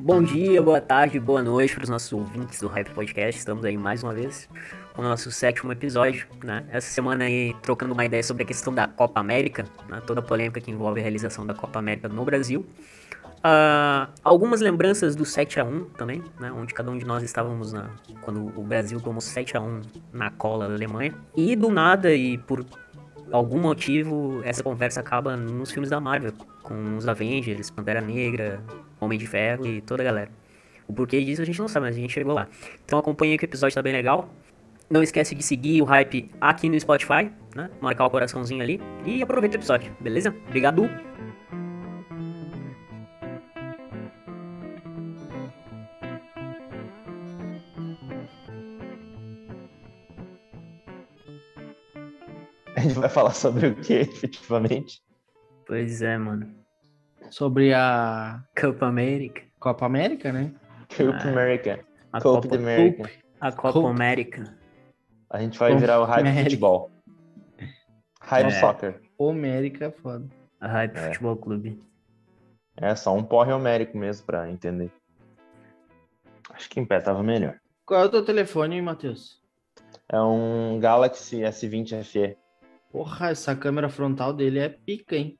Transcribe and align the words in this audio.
Bom 0.00 0.22
dia, 0.22 0.60
boa 0.60 0.80
tarde, 0.80 1.18
boa 1.18 1.42
noite 1.42 1.74
para 1.74 1.84
os 1.84 1.88
nossos 1.88 2.12
ouvintes 2.12 2.60
do 2.60 2.68
Hype 2.68 2.90
Podcast. 2.90 3.38
Estamos 3.38 3.64
aí 3.64 3.76
mais 3.78 4.02
uma 4.02 4.12
vez 4.12 4.48
com 4.92 5.00
o 5.00 5.04
nosso 5.04 5.30
sétimo 5.30 5.72
episódio, 5.72 6.26
né? 6.42 6.64
Essa 6.70 6.88
semana 6.88 7.24
aí 7.24 7.54
trocando 7.62 7.94
uma 7.94 8.04
ideia 8.04 8.22
sobre 8.22 8.42
a 8.42 8.46
questão 8.46 8.74
da 8.74 8.86
Copa 8.86 9.18
América, 9.18 9.64
né? 9.88 10.02
toda 10.06 10.20
a 10.20 10.22
polêmica 10.22 10.60
que 10.60 10.70
envolve 10.70 11.00
a 11.00 11.02
realização 11.02 11.46
da 11.46 11.54
Copa 11.54 11.78
América 11.78 12.08
no 12.08 12.24
Brasil. 12.24 12.66
Uh, 13.44 14.10
algumas 14.24 14.62
lembranças 14.62 15.14
do 15.14 15.26
7 15.26 15.60
a 15.60 15.64
1 15.64 15.84
também, 15.90 16.22
né? 16.40 16.50
Onde 16.50 16.72
cada 16.72 16.90
um 16.90 16.96
de 16.96 17.04
nós 17.04 17.22
estávamos 17.22 17.74
na, 17.74 17.90
quando 18.22 18.46
o 18.58 18.62
Brasil 18.62 18.98
tomou 19.02 19.20
7 19.20 19.54
a 19.54 19.60
1 19.60 19.82
na 20.14 20.30
cola 20.30 20.66
da 20.66 20.74
Alemanha. 20.74 21.14
E 21.36 21.54
do 21.54 21.68
nada 21.68 22.14
e 22.14 22.38
por 22.38 22.64
algum 23.30 23.60
motivo 23.60 24.40
essa 24.44 24.62
conversa 24.62 25.00
acaba 25.00 25.36
nos 25.36 25.70
filmes 25.70 25.90
da 25.90 26.00
Marvel, 26.00 26.32
com 26.62 26.96
os 26.96 27.06
Avengers, 27.06 27.68
Pantera 27.68 28.00
Negra, 28.00 28.62
Homem 28.98 29.18
de 29.18 29.26
Ferro 29.26 29.66
e 29.66 29.82
toda 29.82 30.02
a 30.02 30.06
galera. 30.06 30.30
O 30.88 30.94
porquê 30.94 31.22
disso 31.22 31.42
a 31.42 31.44
gente 31.44 31.58
não 31.58 31.68
sabe, 31.68 31.86
mas 31.86 31.96
a 31.96 32.00
gente 32.00 32.14
chegou 32.14 32.32
lá. 32.32 32.48
Então 32.82 32.98
acompanha 32.98 33.36
que 33.36 33.44
o 33.44 33.46
episódio 33.46 33.74
tá 33.74 33.82
bem 33.82 33.92
legal. 33.92 34.30
Não 34.88 35.02
esquece 35.02 35.34
de 35.34 35.42
seguir 35.42 35.82
o 35.82 35.84
Hype 35.84 36.30
aqui 36.40 36.68
no 36.68 36.80
Spotify, 36.80 37.30
né? 37.54 37.68
Marcar 37.78 38.06
o 38.06 38.10
coraçãozinho 38.10 38.62
ali 38.62 38.80
e 39.04 39.22
aproveita 39.22 39.56
o 39.56 39.58
episódio, 39.58 39.94
beleza? 40.00 40.34
Obrigado! 40.46 40.88
Vai 53.04 53.08
falar 53.10 53.34
sobre 53.34 53.66
o 53.68 53.74
que, 53.76 53.92
efetivamente? 54.00 55.02
Pois 55.66 56.00
é, 56.02 56.16
mano. 56.16 56.54
Sobre 57.30 57.72
a 57.74 58.42
Copa 58.58 58.86
América. 58.86 59.42
Copa 59.60 59.86
América, 59.86 60.32
né? 60.32 60.54
Copa 60.96 61.18
Ah, 61.24 61.28
América. 61.28 61.84
A 62.12 62.20
Copa 62.20 62.42
Copa, 62.48 62.56
América. 62.56 63.10
a 63.40 63.52
Copa 63.52 63.72
Copa. 63.72 63.90
América. 63.90 64.58
A 65.30 65.40
gente 65.40 65.58
vai 65.58 65.70
Copa 65.70 65.80
virar 65.80 66.00
o 66.00 66.04
Hype 66.04 66.20
América. 66.20 66.44
Futebol. 66.44 66.90
Hype 68.20 68.46
É. 68.46 68.50
Soccer. 68.60 69.00
América 69.20 69.84
é 69.86 69.90
foda. 69.90 70.28
A 70.60 70.68
Hype 70.68 70.96
É. 70.96 71.06
Futebol 71.08 71.36
Clube. 71.36 71.82
É 72.76 72.94
só 72.94 73.14
um 73.14 73.22
porre 73.22 73.52
homérico 73.52 73.96
mesmo 73.98 74.26
pra 74.26 74.50
entender. 74.50 74.90
Acho 76.50 76.68
que 76.70 76.80
em 76.80 76.84
pé 76.86 77.00
tava 77.00 77.22
melhor. 77.22 77.58
Qual 77.86 78.00
é 78.00 78.04
o 78.04 78.08
teu 78.08 78.24
telefone, 78.24 78.80
Matheus? 78.80 79.42
É 80.10 80.20
um 80.20 80.78
Galaxy 80.80 81.40
S20 81.42 82.02
FE. 82.02 82.36
Porra, 82.94 83.30
essa 83.30 83.56
câmera 83.56 83.88
frontal 83.88 84.32
dele 84.32 84.60
é 84.60 84.68
pica, 84.68 85.16
hein? 85.16 85.36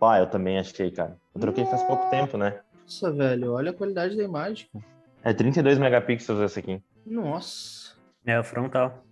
Ah, 0.00 0.18
eu 0.18 0.26
também 0.28 0.58
achei, 0.58 0.90
cara. 0.90 1.16
Eu 1.32 1.40
troquei 1.40 1.64
faz 1.66 1.80
pouco 1.84 2.10
tempo, 2.10 2.36
né? 2.36 2.60
Nossa, 2.82 3.12
velho, 3.12 3.52
olha 3.52 3.70
a 3.70 3.72
qualidade 3.72 4.16
da 4.16 4.24
imagem. 4.24 4.66
cara. 4.72 4.84
É 5.22 5.32
32 5.32 5.78
megapixels 5.78 6.40
esse 6.40 6.58
aqui. 6.58 6.82
Nossa. 7.06 7.94
É 8.26 8.40
o 8.40 8.42
frontal. 8.42 9.04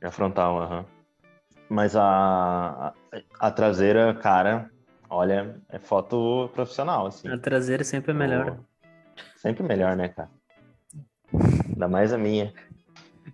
É 0.00 0.08
a 0.08 0.10
frontal, 0.10 0.60
aham. 0.60 0.84
Mas 1.68 1.94
a, 1.94 2.02
a, 2.88 2.94
a 3.38 3.50
traseira, 3.52 4.12
cara, 4.12 4.68
olha, 5.08 5.60
é 5.68 5.78
foto 5.78 6.50
profissional, 6.54 7.06
assim. 7.06 7.28
A 7.28 7.38
traseira 7.38 7.84
sempre 7.84 8.10
é 8.10 8.14
melhor. 8.14 8.58
Sempre 9.36 9.62
melhor, 9.62 9.96
né, 9.96 10.08
cara? 10.08 10.28
Ainda 11.68 11.86
mais 11.86 12.12
a 12.12 12.18
minha. 12.18 12.52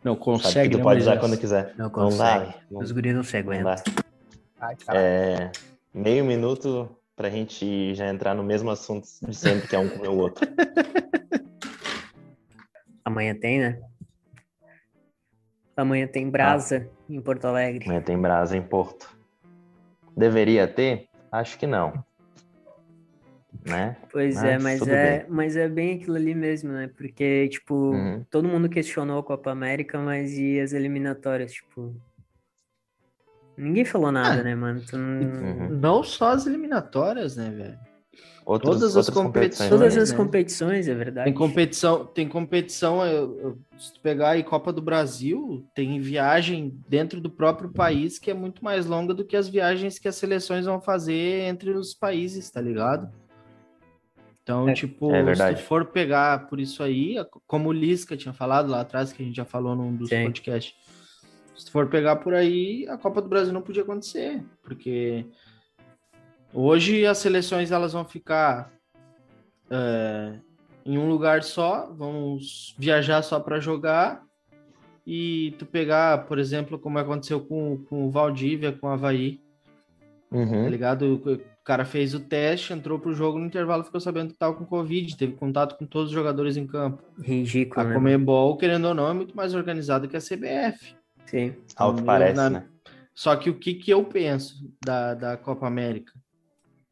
Não 0.06 0.14
Sabe 0.14 0.24
consegue, 0.24 0.70
que 0.70 0.76
tu 0.76 0.82
pode 0.84 1.00
usar 1.00 1.16
Moisés? 1.16 1.28
quando 1.30 1.40
quiser. 1.40 1.74
Não 1.76 1.86
Não 1.86 1.90
consegue. 1.90 2.46
dá. 2.46 2.54
Não, 2.70 2.80
Os 2.80 2.92
guris 2.92 3.12
não 3.14 3.24
se 3.24 3.42
não 3.42 3.52
aguentam. 3.52 3.74
dá. 4.60 4.76
É, 4.94 5.50
meio 5.92 6.24
minuto 6.24 6.88
pra 7.16 7.28
gente 7.28 7.92
já 7.94 8.08
entrar 8.08 8.32
no 8.34 8.44
mesmo 8.44 8.70
assunto 8.70 9.08
de 9.22 9.34
sempre, 9.34 9.66
que 9.66 9.74
é 9.74 9.78
um 9.80 9.88
comer 9.88 10.08
o 10.08 10.16
outro. 10.18 10.46
Amanhã 13.04 13.34
tem, 13.34 13.58
né? 13.60 13.80
Amanhã 15.76 16.06
tem 16.06 16.30
Brasa 16.30 16.88
em 17.08 17.20
Porto 17.20 17.44
Alegre. 17.46 17.84
Amanhã 17.84 18.00
tem 18.00 18.16
brasa 18.18 18.56
em 18.56 18.62
Porto. 18.62 19.10
Deveria 20.16 20.66
ter? 20.68 21.08
Acho 21.30 21.58
que 21.58 21.66
não. 21.66 21.92
Né? 23.64 23.96
Pois 24.12 24.34
Mas 24.36 24.44
é, 24.44 24.58
mas 24.58 24.88
é, 24.88 25.18
bem. 25.20 25.26
mas 25.30 25.56
é 25.56 25.68
bem 25.68 25.94
aquilo 25.96 26.16
ali 26.16 26.34
mesmo, 26.34 26.72
né? 26.72 26.88
Porque, 26.96 27.48
tipo, 27.48 27.74
Uhum. 27.92 28.24
todo 28.30 28.48
mundo 28.48 28.68
questionou 28.68 29.18
a 29.18 29.24
Copa 29.24 29.50
América, 29.50 29.98
mas 29.98 30.38
e 30.38 30.60
as 30.60 30.72
eliminatórias, 30.72 31.52
tipo. 31.52 31.94
Ninguém 33.56 33.84
falou 33.84 34.12
nada, 34.12 34.40
Ah, 34.40 34.44
né, 34.44 34.54
mano? 34.54 34.82
Tu 34.86 34.96
não- 34.98 35.20
Uhum. 35.42 35.68
Não 35.80 36.02
só 36.02 36.30
as 36.30 36.46
eliminatórias, 36.46 37.36
né, 37.36 37.50
velho? 37.50 37.78
Outros, 38.44 38.74
Todas 38.78 38.96
as 38.96 39.10
competições, 39.10 39.68
Todas 39.68 39.96
as 39.96 40.10
né? 40.12 40.16
competições, 40.16 40.86
é 40.88 40.94
verdade. 40.94 41.24
Tem 41.24 41.34
competição, 41.34 42.06
tem 42.06 42.28
competição, 42.28 43.04
eu- 43.04 43.38
eu- 43.40 43.58
se 43.76 43.94
tu 43.94 44.00
pegar 44.00 44.30
aí 44.30 44.44
Copa 44.44 44.72
do 44.72 44.80
Brasil, 44.80 45.66
tem 45.74 45.98
viagem 46.00 46.78
dentro 46.88 47.20
do 47.20 47.28
próprio 47.28 47.70
país 47.70 48.18
que 48.20 48.30
é 48.30 48.34
muito 48.34 48.62
mais 48.62 48.86
longa 48.86 49.12
do 49.12 49.24
que 49.24 49.36
as 49.36 49.48
viagens 49.48 49.98
que 49.98 50.06
as 50.06 50.14
seleções 50.14 50.64
vão 50.64 50.80
fazer 50.80 51.42
entre 51.48 51.70
os 51.70 51.92
países, 51.92 52.48
tá 52.48 52.60
ligado? 52.60 53.10
Então, 54.46 54.68
É, 54.68 54.74
tipo, 54.74 55.12
é 55.12 55.34
se 55.34 55.54
tu 55.56 55.62
for 55.62 55.86
pegar 55.86 56.46
por 56.46 56.60
isso 56.60 56.80
aí, 56.80 57.16
como 57.48 57.68
o 57.68 57.72
Lisca 57.72 58.16
tinha 58.16 58.32
falado 58.32 58.70
lá 58.70 58.82
atrás, 58.82 59.12
que 59.12 59.20
a 59.20 59.26
gente 59.26 59.34
já 59.34 59.44
falou 59.44 59.74
num 59.74 59.96
dos 59.96 60.08
Sim. 60.08 60.22
podcasts, 60.22 60.72
se 61.56 61.66
tu 61.66 61.72
for 61.72 61.88
pegar 61.88 62.14
por 62.14 62.32
aí, 62.32 62.86
a 62.88 62.96
Copa 62.96 63.20
do 63.20 63.28
Brasil 63.28 63.52
não 63.52 63.60
podia 63.60 63.82
acontecer, 63.82 64.40
porque 64.62 65.26
hoje 66.54 67.04
as 67.04 67.18
seleções 67.18 67.72
elas 67.72 67.92
vão 67.92 68.04
ficar 68.04 68.72
é, 69.68 70.38
em 70.84 70.96
um 70.96 71.08
lugar 71.08 71.42
só, 71.42 71.92
vão 71.92 72.38
viajar 72.78 73.22
só 73.22 73.40
para 73.40 73.58
jogar. 73.58 74.24
E 75.04 75.56
tu 75.58 75.66
pegar, 75.66 76.26
por 76.26 76.38
exemplo, 76.38 76.78
como 76.78 77.00
aconteceu 77.00 77.40
com, 77.40 77.78
com 77.88 78.06
o 78.06 78.10
Valdívia, 78.12 78.70
com 78.70 78.86
o 78.86 78.90
Havaí, 78.90 79.40
tá 80.30 80.36
Uhum. 80.36 80.68
ligado? 80.68 81.32
Cara 81.66 81.84
fez 81.84 82.14
o 82.14 82.20
teste, 82.20 82.72
entrou 82.72 82.96
pro 82.96 83.12
jogo 83.12 83.40
no 83.40 83.44
intervalo, 83.46 83.82
ficou 83.82 84.00
sabendo 84.00 84.32
que 84.32 84.38
tava 84.38 84.54
com 84.54 84.64
Covid, 84.64 85.16
teve 85.16 85.32
contato 85.32 85.76
com 85.76 85.84
todos 85.84 86.10
os 86.10 86.14
jogadores 86.14 86.56
em 86.56 86.64
campo. 86.64 87.02
Ridículo, 87.20 87.80
A 87.84 87.88
né? 87.88 87.94
Comebol, 87.94 88.56
querendo 88.56 88.84
ou 88.86 88.94
não, 88.94 89.08
é 89.08 89.12
muito 89.12 89.36
mais 89.36 89.52
organizada 89.52 90.06
que 90.06 90.16
a 90.16 90.20
CBF. 90.20 90.94
Sim. 91.26 91.56
Eu, 91.80 91.92
parece, 92.04 92.36
na- 92.36 92.50
né? 92.50 92.66
Só 93.12 93.34
que 93.34 93.50
o 93.50 93.58
que, 93.58 93.74
que 93.74 93.90
eu 93.90 94.04
penso 94.04 94.72
da, 94.84 95.14
da 95.14 95.36
Copa 95.36 95.66
América? 95.66 96.12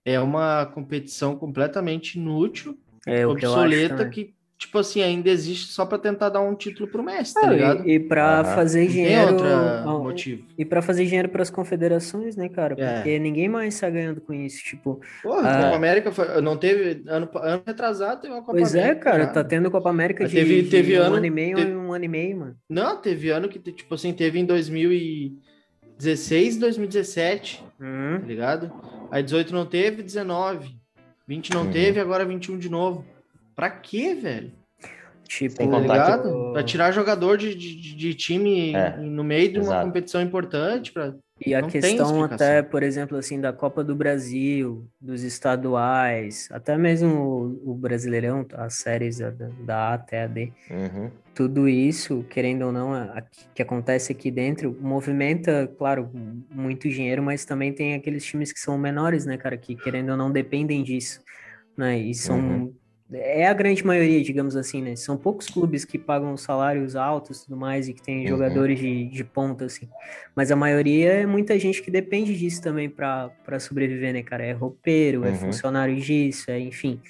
É 0.04 0.18
uma 0.18 0.66
competição 0.66 1.36
completamente 1.36 2.18
inútil, 2.18 2.76
É 3.06 3.24
obsoleta 3.24 4.08
que, 4.08 4.33
tipo 4.56 4.78
assim, 4.78 5.02
ainda 5.02 5.28
existe 5.30 5.72
só 5.72 5.84
pra 5.84 5.98
tentar 5.98 6.28
dar 6.30 6.40
um 6.40 6.54
título 6.54 6.88
pro 6.88 7.02
Messi, 7.02 7.34
tá 7.34 7.40
Ah, 7.44 7.50
ligado? 7.50 7.86
e, 7.88 7.94
e 7.94 8.00
pra 8.00 8.40
Aham. 8.40 8.54
fazer 8.54 8.80
tem 8.86 8.88
dinheiro. 8.88 9.32
outro 9.32 9.46
ah, 9.46 9.98
motivo. 9.98 10.44
E 10.56 10.64
pra 10.64 10.80
fazer 10.80 11.04
dinheiro 11.04 11.28
pras 11.28 11.50
confederações, 11.50 12.36
né, 12.36 12.48
cara? 12.48 12.74
É. 12.78 12.94
Porque 12.94 13.18
ninguém 13.18 13.48
mais 13.48 13.78
tá 13.78 13.90
ganhando 13.90 14.20
com 14.20 14.32
isso. 14.32 14.62
Tipo, 14.64 15.00
Porra, 15.22 15.48
Ah. 15.48 15.58
a 15.58 15.62
Copa 15.64 15.76
América 15.76 16.12
foi- 16.12 16.40
não 16.40 16.56
teve 16.56 17.02
ano, 17.08 17.28
ano 17.34 17.62
retrasado, 17.66 18.22
teve 18.22 18.32
uma 18.32 18.42
Copa 18.42 18.52
pois 18.58 18.74
é, 18.74 18.82
América. 18.84 19.04
cara, 19.04 19.24
já. 19.24 19.30
tá 19.32 19.44
tendo 19.44 19.70
Copa 19.70 19.90
América 19.90 20.26
de, 20.26 20.34
teve- 20.34 20.62
de 20.62 20.70
teve 20.70 20.98
um 20.98 21.02
ano- 21.02 21.16
ano 21.16 21.26
e 21.26 21.30
meio 21.30 21.56
teve- 21.56 21.74
um 21.76 21.92
ano 21.92 22.04
e 22.04 22.08
meio, 22.08 22.36
mano. 22.38 22.56
Não, 22.70 22.96
teve 22.96 23.30
ano 23.30 23.48
que, 23.48 23.58
tipo 23.58 23.94
assim, 23.94 24.12
teve 24.12 24.38
em 24.38 24.44
2016 24.44 26.56
e 26.56 26.60
2017, 26.60 27.62
Hum, 27.80 28.18
tá 28.20 28.26
ligado? 28.26 28.72
Aí 29.10 29.22
18 29.22 29.52
não 29.52 29.66
teve, 29.66 30.02
19. 30.02 30.76
20 31.26 31.52
não 31.52 31.62
Uhum. 31.62 31.70
teve, 31.70 32.00
agora 32.00 32.24
21 32.24 32.58
de 32.58 32.68
novo. 32.70 33.04
Pra 33.54 33.70
quê, 33.70 34.14
velho? 34.14 34.52
tipo, 35.26 35.56
Sem 35.56 35.70
Tá 35.70 35.76
que 35.76 35.82
ligado? 35.82 36.50
Pra 36.52 36.62
tirar 36.62 36.92
jogador 36.92 37.36
de, 37.38 37.54
de, 37.54 37.94
de 37.94 38.14
time 38.14 38.72
É, 38.74 38.96
no 38.98 39.24
meio 39.24 39.50
de 39.52 39.58
uma 39.58 39.66
exato. 39.66 39.86
competição 39.86 40.20
importante. 40.20 40.92
Pra... 40.92 41.14
E 41.44 41.54
a 41.54 41.62
Não 41.62 41.68
questão 41.68 42.22
até, 42.22 42.62
por 42.62 42.82
exemplo, 42.82 43.16
assim, 43.18 43.40
da 43.40 43.52
Copa 43.52 43.82
do 43.82 43.94
Brasil, 43.94 44.86
dos 45.00 45.22
estaduais, 45.22 46.48
até 46.52 46.76
mesmo 46.76 47.58
o, 47.64 47.72
o 47.72 47.74
Brasileirão, 47.74 48.46
as 48.54 48.74
séries 48.74 49.18
da, 49.18 49.30
da 49.30 49.76
A 49.76 49.94
até 49.94 50.22
a 50.22 50.26
D, 50.26 50.52
Uhum. 50.70 51.10
tudo 51.34 51.68
isso, 51.68 52.24
querendo 52.30 52.66
ou 52.66 52.72
não, 52.72 52.94
a- 52.94 53.18
a- 53.18 53.22
que 53.54 53.60
acontece 53.60 54.12
aqui 54.12 54.30
dentro, 54.30 54.76
movimenta, 54.80 55.66
claro, 55.76 56.08
muito 56.50 56.88
dinheiro, 56.88 57.22
mas 57.22 57.44
também 57.44 57.72
tem 57.72 57.94
aqueles 57.94 58.24
times 58.24 58.52
que 58.52 58.60
são 58.60 58.78
menores, 58.78 59.26
né, 59.26 59.36
cara, 59.36 59.56
que 59.56 59.74
querendo 59.74 60.10
ou 60.10 60.16
não 60.16 60.30
dependem 60.30 60.82
disso, 60.82 61.20
né, 61.76 61.98
e 61.98 62.14
são, 62.14 62.38
Uhum. 62.38 62.74
É 63.12 63.46
a 63.46 63.52
grande 63.52 63.84
maioria, 63.84 64.22
digamos 64.22 64.56
assim, 64.56 64.82
né, 64.82 64.96
são 64.96 65.16
poucos 65.16 65.46
clubes 65.48 65.84
que 65.84 65.98
pagam 65.98 66.36
salários 66.36 66.96
altos 66.96 67.40
e 67.40 67.44
tudo 67.44 67.56
mais 67.56 67.88
e 67.88 67.92
que 67.94 68.02
tem 68.02 68.22
Uhum. 68.22 68.26
jogadores 68.28 68.78
de, 68.78 69.04
de 69.06 69.22
ponta, 69.24 69.66
assim, 69.66 69.88
mas 70.34 70.50
a 70.50 70.56
maioria 70.56 71.12
é 71.12 71.26
muita 71.26 71.58
gente 71.58 71.82
que 71.82 71.90
depende 71.90 72.36
disso 72.36 72.62
também 72.62 72.88
para 72.88 73.30
sobreviver, 73.60 74.12
né, 74.12 74.22
cara, 74.22 74.44
é 74.44 74.52
roupeiro, 74.52 75.24
é 75.24 75.28
Uhum. 75.30 75.34
funcionário 75.36 75.96
disso, 75.96 76.50
é, 76.50 76.58
enfim... 76.58 77.00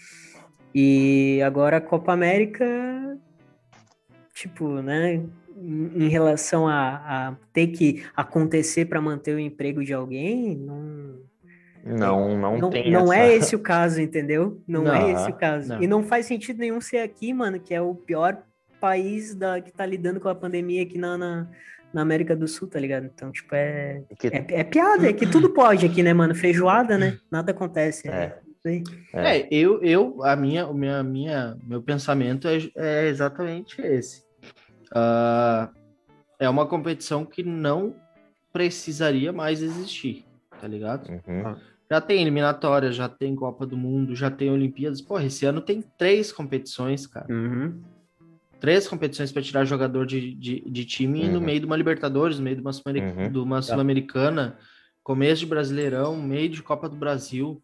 E 0.76 1.40
agora 1.42 1.76
a 1.76 1.80
Copa 1.80 2.12
América, 2.12 2.66
tipo, 4.34 4.82
né? 4.82 5.22
Em 5.56 6.08
relação 6.08 6.66
a, 6.66 7.28
a 7.28 7.36
ter 7.52 7.68
que 7.68 8.02
acontecer 8.16 8.86
para 8.86 9.00
manter 9.00 9.36
o 9.36 9.38
emprego 9.38 9.84
de 9.84 9.92
alguém, 9.92 10.56
não, 10.56 11.20
Não, 11.84 12.36
não, 12.38 12.58
não, 12.58 12.70
tem 12.70 12.90
não 12.90 13.12
essa... 13.12 13.16
é 13.16 13.36
esse 13.36 13.56
o 13.56 13.58
caso, 13.58 14.00
entendeu? 14.00 14.62
Não, 14.66 14.86
é 14.92 15.00
Não, 15.00 15.10
esse 15.10 15.30
o 15.30 15.34
caso. 15.34 15.68
não. 15.68 15.82
E 15.82 15.86
não 15.86 16.02
faz 16.02 16.26
sentido 16.26 16.58
nenhum 16.58 16.80
ser 16.80 16.98
aqui, 16.98 17.32
mano, 17.32 17.60
que 17.60 17.74
é 17.74 17.80
o 17.80 17.94
pior 17.94 18.42
país 18.80 19.34
da, 19.34 19.60
que 19.60 19.72
tá 19.72 19.84
lidando 19.84 20.20
com 20.20 20.28
a 20.28 20.34
pandemia 20.34 20.82
aqui 20.82 20.96
na, 20.98 21.16
na, 21.18 21.46
na 21.92 22.00
América 22.02 22.34
do 22.34 22.48
Sul, 22.48 22.68
tá 22.68 22.80
ligado? 22.80 23.04
Então, 23.14 23.30
tipo, 23.30 23.54
é, 23.54 24.02
que- 24.18 24.28
é, 24.28 24.44
é 24.48 24.64
piada, 24.64 25.08
é 25.08 25.12
que 25.12 25.26
tudo 25.26 25.50
pode 25.50 25.84
aqui, 25.86 26.02
né, 26.02 26.12
mano? 26.12 26.34
Feijoada, 26.34 26.96
né? 26.96 27.18
Nada 27.30 27.50
acontece. 27.52 28.08
É. 28.08 28.38
isso 28.56 28.68
aí. 28.68 28.82
É. 29.12 29.38
É, 29.38 29.48
eu, 29.50 29.82
eu, 29.82 30.24
a 30.24 30.34
minha, 30.36 30.66
o 30.66 30.74
minha, 30.74 31.02
minha, 31.02 31.56
meu 31.66 31.82
pensamento 31.82 32.48
é, 32.48 32.58
é 32.76 33.08
exatamente 33.08 33.80
esse. 33.80 34.22
Ah, 34.94 35.70
é 36.38 36.48
uma 36.48 36.66
competição 36.66 37.24
que 37.24 37.42
não 37.42 37.94
precisaria 38.52 39.32
mais 39.32 39.62
existir, 39.62 40.24
tá 40.60 40.68
ligado? 40.68 41.08
Uhum. 41.10 41.56
Já 41.90 42.00
tem 42.00 42.22
eliminatória, 42.22 42.90
já 42.90 43.08
tem 43.08 43.34
Copa 43.36 43.66
do 43.66 43.76
Mundo, 43.76 44.14
já 44.16 44.30
tem 44.30 44.50
Olimpíadas. 44.50 45.00
Porra, 45.00 45.24
esse 45.24 45.44
ano 45.44 45.60
tem 45.60 45.82
três 45.98 46.32
competições, 46.32 47.06
cara. 47.06 47.26
Uhum. 47.30 47.80
Três 48.58 48.88
competições 48.88 49.30
para 49.30 49.42
tirar 49.42 49.64
jogador 49.66 50.06
de, 50.06 50.34
de, 50.34 50.60
de 50.66 50.84
time 50.86 51.28
no 51.28 51.38
Uhum. 51.38 51.44
meio 51.44 51.60
de 51.60 51.66
uma 51.66 51.76
Libertadores, 51.76 52.38
no 52.38 52.44
meio 52.44 52.56
de 52.56 52.62
uma, 52.62 52.72
Sul- 52.72 52.82
Uhum. 52.86 53.42
uma 53.42 53.60
Sul-Americana, 53.60 54.56
começo 55.02 55.40
de 55.40 55.46
Brasileirão, 55.46 56.16
meio 56.16 56.48
de 56.48 56.62
Copa 56.62 56.88
do 56.88 56.96
Brasil. 56.96 57.62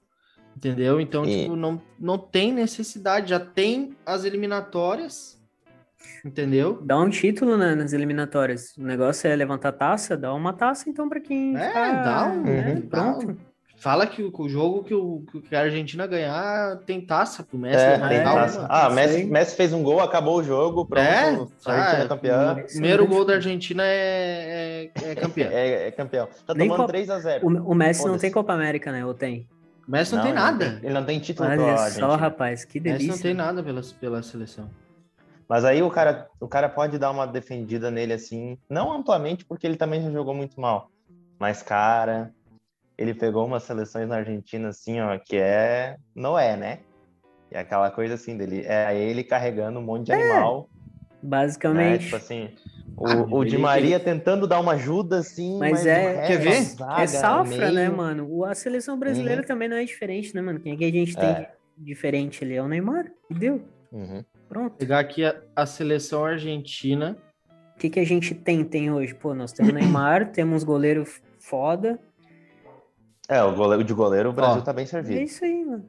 Entendeu? 0.55 1.01
Então, 1.01 1.25
E- 1.25 1.43
tipo, 1.45 1.57
não, 1.57 1.81
não 1.99 2.19
tem 2.19 2.53
necessidade. 2.53 3.31
Já 3.31 3.41
tem 3.41 3.97
as 4.05 4.25
eliminatórias. 4.25 5.41
Entendeu? 6.25 6.81
Dá 6.83 6.99
um 6.99 7.09
título 7.09 7.57
né, 7.57 7.75
nas 7.75 7.93
eliminatórias. 7.93 8.77
O 8.77 8.83
negócio 8.83 9.29
é 9.29 9.35
levantar 9.37 9.73
taça, 9.73 10.17
dá 10.17 10.35
uma 10.35 10.53
taça 10.53 10.91
então 10.91 11.09
pra 11.09 11.21
quem 11.21 11.57
É, 11.57 11.69
ficar, 11.69 12.03
dá 12.05 12.27
um- 12.27 12.43
né, 12.43 12.75
Uhum. 12.75 12.81
pronto. 12.89 13.37
Fala 13.81 14.07
que 14.07 14.23
o, 14.23 14.31
que 14.31 14.43
o 14.43 14.47
jogo 14.47 14.85
que, 14.85 14.93
o, 14.95 15.25
que 15.49 15.57
a 15.57 15.63
Argentina 15.63 16.07
ganhar 16.07 16.77
tem 16.85 17.01
taça 17.01 17.43
pro 17.43 17.59
Messi. 17.59 17.83
É, 17.83 17.93
levantar 17.93 18.09
tem 18.11 18.23
taça. 18.23 18.67
Ah, 18.69 18.91
Messi, 18.91 19.17
aí. 19.17 19.25
Messi 19.25 19.57
fez 19.57 19.73
um 19.73 19.83
gol, 19.83 20.01
acabou 20.01 20.37
o 20.37 20.45
jogo, 20.45 20.85
pronto. 20.85 21.03
É, 21.03 21.11
a 21.65 21.73
Argentina 21.73 21.73
é 21.73 22.03
ah, 22.03 22.09
campeã. 22.09 22.53
O 22.53 22.67
primeiro 22.67 23.07
gol 23.09 23.25
da 23.25 23.33
Argentina 23.33 23.83
é, 23.83 24.91
é, 24.95 25.11
é 25.13 25.15
campeão. 25.15 25.49
É, 25.51 25.89
é 25.89 25.91
campeão. 25.93 26.29
Tá 26.47 26.53
Nem 26.53 26.69
tomando 26.69 26.87
Copa- 26.87 26.99
3x0. 26.99 27.43
O, 27.43 27.71
o 27.71 27.75
Messi 27.75 28.07
não 28.07 28.19
tem 28.19 28.31
Copa 28.31 28.53
América, 28.53 28.93
né? 28.93 29.05
Ou 29.07 29.15
tem? 29.15 29.49
O 29.89 29.91
Messi 29.91 30.15
não, 30.15 30.23
tem 30.23 30.31
ele 30.33 30.39
nada. 30.39 30.81
Ele 30.83 30.93
não 30.93 31.05
tem 31.07 31.19
título 31.19 31.49
Olha 31.49 31.59
só, 31.59 31.83
Argentina. 31.83 32.17
rapaz, 32.17 32.65
que 32.67 32.79
O 32.79 32.83
Messi 32.83 32.99
delícia. 32.99 33.15
não 33.15 33.23
tem 33.23 33.35
nada 33.35 33.63
pela, 33.63 33.81
pela 33.99 34.23
seleção. 34.23 34.69
Mas 35.49 35.65
aí 35.65 35.83
o 35.83 35.91
cara, 35.91 36.29
o 36.39 36.47
cara 36.47 36.69
pode 36.69 36.99
dar 36.99 37.11
uma 37.11 37.27
defendida 37.27 37.91
nele 37.91 38.13
assim, 38.13 38.59
não 38.69 38.93
amplamente, 38.93 39.43
porque 39.47 39.67
ele 39.67 39.77
também 39.77 40.03
já 40.03 40.11
jogou 40.11 40.35
muito 40.35 40.61
mal. 40.61 40.91
Mas, 41.41 41.63
cara, 41.63 42.31
ele 43.01 43.15
pegou 43.15 43.47
umas 43.47 43.63
seleções 43.63 44.07
na 44.09 44.17
Argentina, 44.17 44.69
assim, 44.69 45.01
ó, 45.01 45.19
que 45.19 45.37
é. 45.37 45.97
Não 46.15 46.39
é, 46.39 46.57
né? 46.57 46.79
É 47.51 47.59
aquela 47.61 47.91
coisa 47.91 48.15
assim 48.15 48.37
dele. 48.37 48.63
É 48.67 48.95
ele 48.97 49.25
carregando 49.25 49.79
um 49.81 49.83
monte 49.83 50.07
de 50.07 50.13
animal, 50.13 50.69
né? 50.73 50.81
Basicamente. 51.23 52.05
Tipo 52.05 52.17
assim. 52.17 52.51
O, 52.97 53.07
Ah, 53.07 53.27
o 53.31 53.45
Di 53.45 53.55
ele- 53.55 53.63
Maria 53.63 53.99
tentando 53.99 54.47
dar 54.47 54.61
uma 54.61 54.73
ajuda, 54.73 55.19
assim. 55.19 55.59
Mas 55.59 55.73
mas 55.73 55.87
é- 55.87 56.13
resto, 56.17 56.27
quer 56.27 56.39
ver? 56.39 56.63
zaga, 56.63 57.03
é 57.03 57.07
safra, 57.07 57.71
né, 57.71 57.85
meio- 57.85 57.97
mano? 57.97 58.27
O- 58.31 58.45
A 58.45 58.55
seleção 58.55 58.99
brasileira 58.99 59.41
Uhum. 59.41 59.47
também 59.47 59.69
não 59.69 59.77
é 59.77 59.85
diferente, 59.85 60.35
né, 60.35 60.43
mano? 60.43 60.61
Quem 60.61 60.73
é 60.75 60.77
que 60.77 60.85
a 60.85 60.91
gente 60.91 61.17
tem 61.17 61.29
É. 61.29 61.51
diferente 61.79 62.45
ali? 62.45 62.55
É 62.57 62.63
o 62.63 62.69
Neymar. 62.69 63.11
E 63.31 63.35
deu. 63.35 63.63
Uhum. 63.91 64.23
Pronto. 64.49 64.77
Pegar 64.77 64.99
aqui 64.99 65.25
a, 65.25 65.35
a 65.57 65.65
seleção 65.65 66.25
argentina. 66.25 67.17
O 67.75 67.79
que, 67.79 67.89
que 67.89 68.01
a 68.01 68.05
gente 68.05 68.35
tem, 68.35 68.63
tem 68.65 68.93
hoje? 68.93 69.15
Pô, 69.15 69.35
nós 69.35 69.53
temos 69.53 69.73
Neymar, 69.73 70.31
temos 70.33 70.63
goleiro 70.65 71.05
foda. 71.39 71.99
É, 73.31 73.43
o 73.45 73.55
goleiro, 73.55 73.85
de 73.85 73.95
goleiro 73.95 74.31
o 74.31 74.33
Brasil 74.33 74.61
Ó. 74.61 74.65
tá 74.65 74.73
bem 74.73 74.83
É 74.83 74.87
servido. 74.87 75.21
isso 75.21 75.45
aí, 75.45 75.65
mano. 75.65 75.89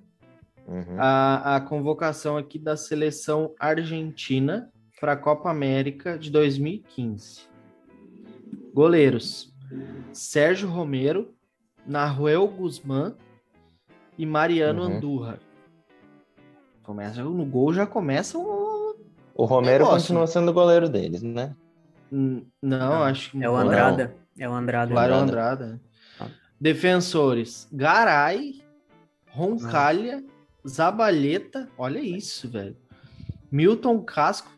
Uhum. 0.68 0.96
A, 1.00 1.56
a 1.56 1.62
convocação 1.62 2.38
aqui 2.38 2.60
da 2.60 2.78
seleção 2.78 3.54
argentina 3.60 4.70
para 5.00 5.14
a 5.14 5.18
Copa 5.18 5.50
América 5.50 6.20
de 6.20 6.30
2015. 6.30 7.42
Goleiros: 8.74 9.54
Sérgio 10.14 10.70
Romero, 10.70 11.34
Nahuel 11.86 12.48
Guzmán 12.48 13.16
e 14.18 14.26
Mariano 14.26 14.84
Uhum. 14.84 14.96
Andurra. 14.98 15.40
Começa 16.84 17.24
no 17.24 17.46
gol, 17.46 17.74
já 17.74 17.86
começa 17.88 18.38
o. 18.38 18.96
O 19.34 19.46
Romero 19.46 19.86
Negócio. 19.86 20.08
continua 20.08 20.28
sendo 20.28 20.54
goleiro 20.54 20.88
deles, 20.90 21.24
né? 21.24 21.56
N- 22.12 22.46
Não, 22.62 23.02
acho 23.04 23.32
que 23.32 23.44
É 23.44 23.50
o 23.50 23.54
não. 23.54 23.60
Andrada. 23.60 24.16
É 24.38 24.48
o 24.48 24.54
Andrada. 24.54 24.92
Claro, 24.92 25.14
Andrada. 25.16 25.64
Andrada. 25.66 25.82
Ah. 26.62 26.64
Defensores: 26.64 27.68
Garay, 27.72 28.62
Roncalha, 29.30 30.24
Zabaleta. 30.68 31.68
Olha 31.78 32.00
isso, 32.00 32.48
velho. 32.48 32.78
Milton 33.52 34.02
Casco, 34.04 34.52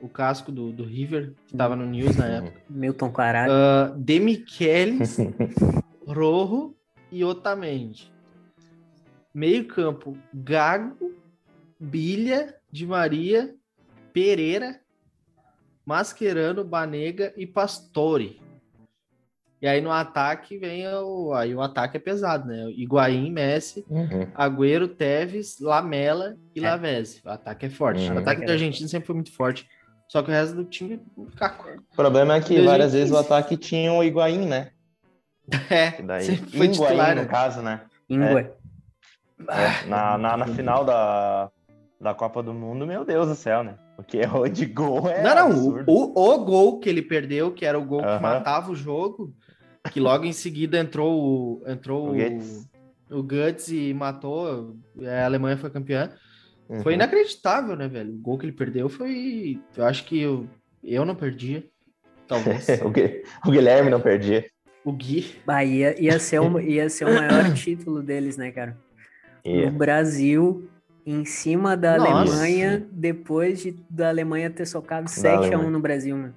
o 0.00 0.08
casco 0.08 0.52
do, 0.52 0.70
do 0.70 0.84
River, 0.84 1.32
que 1.46 1.56
tava 1.56 1.74
no 1.74 1.86
News 1.86 2.16
na 2.16 2.26
época. 2.26 2.60
Milton 2.68 3.10
Caralho. 3.10 3.52
Uh, 3.52 3.98
Demichelis, 3.98 5.16
Rojo 6.06 6.76
e 7.10 7.24
Otamendi. 7.24 8.12
Meio 9.34 9.66
campo: 9.66 10.16
Gago, 10.32 11.14
Bilha, 11.80 12.54
Di 12.70 12.86
Maria, 12.86 13.54
Pereira, 14.12 14.78
Mascherano, 15.84 16.62
Banega 16.62 17.32
e 17.36 17.46
Pastore. 17.46 18.40
E 19.60 19.66
aí 19.66 19.80
no 19.80 19.90
ataque 19.90 20.56
vem 20.56 20.86
o. 20.88 21.32
Aí 21.34 21.54
o 21.54 21.60
ataque 21.60 21.96
é 21.96 22.00
pesado, 22.00 22.46
né? 22.46 22.70
Higuaín, 22.76 23.30
Messi, 23.32 23.84
Uhum. 23.90 24.28
Agüero, 24.34 24.86
Teves, 24.88 25.58
Lamela 25.60 26.36
e 26.54 26.60
É. 26.64 26.70
Lavezzi. 26.70 27.20
O 27.24 27.28
ataque 27.28 27.66
é 27.66 27.70
forte. 27.70 28.08
Uhum. 28.08 28.16
O 28.16 28.18
ataque 28.20 28.44
da 28.46 28.52
Argentina 28.52 28.88
sempre 28.88 29.06
foi 29.06 29.14
muito 29.16 29.32
forte. 29.34 29.66
Só 30.08 30.22
que 30.22 30.30
o 30.30 30.32
resto 30.32 30.54
do 30.56 30.64
time 30.64 30.94
é 30.94 31.36
caco. 31.36 31.68
O 31.92 31.96
problema 31.96 32.34
é 32.36 32.40
que 32.40 32.54
2015. 32.54 32.66
várias 32.66 32.92
vezes 32.92 33.12
o 33.12 33.18
ataque 33.18 33.56
tinha 33.56 33.92
o 33.92 34.02
Higuaín, 34.02 34.46
né? 34.46 34.70
É, 35.70 35.90
Que 35.92 36.02
daí, 36.02 36.22
sempre 36.24 36.50
foi 36.50 36.66
Higuaín, 36.66 36.72
titular, 36.72 37.16
no 37.16 37.22
né? 37.22 37.28
caso, 37.28 37.60
né? 37.62 37.80
Ingua. 38.08 38.40
É, 39.50 39.86
na, 39.86 40.16
na, 40.18 40.36
na 40.36 40.46
final 40.46 40.84
da, 40.84 41.50
da 42.00 42.14
Copa 42.14 42.42
do 42.42 42.52
Mundo, 42.54 42.86
meu 42.86 43.04
Deus 43.04 43.28
do 43.28 43.34
céu, 43.34 43.62
né? 43.62 43.74
Porque 43.98 44.20
o 44.32 44.46
de 44.46 44.64
gol 44.64 45.08
é 45.08 45.22
não, 45.24 45.34
não, 45.34 45.46
absurdo. 45.50 45.84
o, 45.90 46.12
o, 46.16 46.34
o 46.34 46.44
gol 46.44 46.78
que 46.78 46.88
ele 46.88 47.02
perdeu, 47.02 47.50
que 47.52 47.66
era 47.66 47.76
o 47.76 47.84
gol 47.84 47.98
que 48.00 48.06
Aham. 48.06 48.20
matava 48.20 48.70
o 48.70 48.76
jogo, 48.76 49.34
que 49.90 49.98
logo 49.98 50.24
em 50.24 50.32
seguida 50.32 50.78
entrou 50.78 51.20
o, 51.20 51.62
entrou 51.66 52.06
O 52.06 52.10
o, 52.10 52.14
Goetz. 52.14 52.68
o 53.10 53.22
Guts 53.24 53.68
e 53.68 53.92
matou, 53.92 54.76
a 55.04 55.24
Alemanha 55.24 55.56
foi 55.56 55.68
campeã. 55.68 56.12
Uhum. 56.68 56.80
Foi 56.82 56.94
inacreditável, 56.94 57.74
né, 57.74 57.88
velho? 57.88 58.14
O 58.14 58.18
gol 58.18 58.38
que 58.38 58.46
ele 58.46 58.52
perdeu 58.52 58.88
foi. 58.88 59.58
Eu 59.76 59.84
acho 59.84 60.04
que 60.04 60.20
eu, 60.20 60.46
eu 60.84 61.04
não 61.04 61.14
perdia. 61.16 61.66
Talvez. 62.28 62.68
o, 62.84 62.90
Gui- 62.90 63.22
o 63.46 63.50
Guilherme 63.50 63.90
não 63.90 64.00
perdia. 64.00 64.46
o 64.84 64.92
Gui. 64.92 65.34
Bah, 65.44 65.64
ia, 65.64 66.00
ia, 66.00 66.18
ser 66.20 66.38
o, 66.40 66.60
ia 66.60 66.88
ser 66.88 67.06
o 67.06 67.14
maior 67.14 67.52
título 67.56 68.00
deles, 68.02 68.36
né, 68.36 68.52
cara? 68.52 68.76
E- 69.44 69.64
No 69.66 69.72
Brasil, 69.72 70.68
em 71.10 71.24
cima 71.24 71.74
da 71.74 71.96
Nossa. 71.96 72.12
Alemanha, 72.12 72.86
depois 72.92 73.60
de, 73.60 73.72
da 73.88 74.10
Alemanha 74.10 74.50
ter 74.50 74.66
socado 74.66 75.08
7x1 75.08 75.36
Alemanha. 75.36 75.70
no 75.70 75.80
Brasil, 75.80 76.14
mano. 76.14 76.34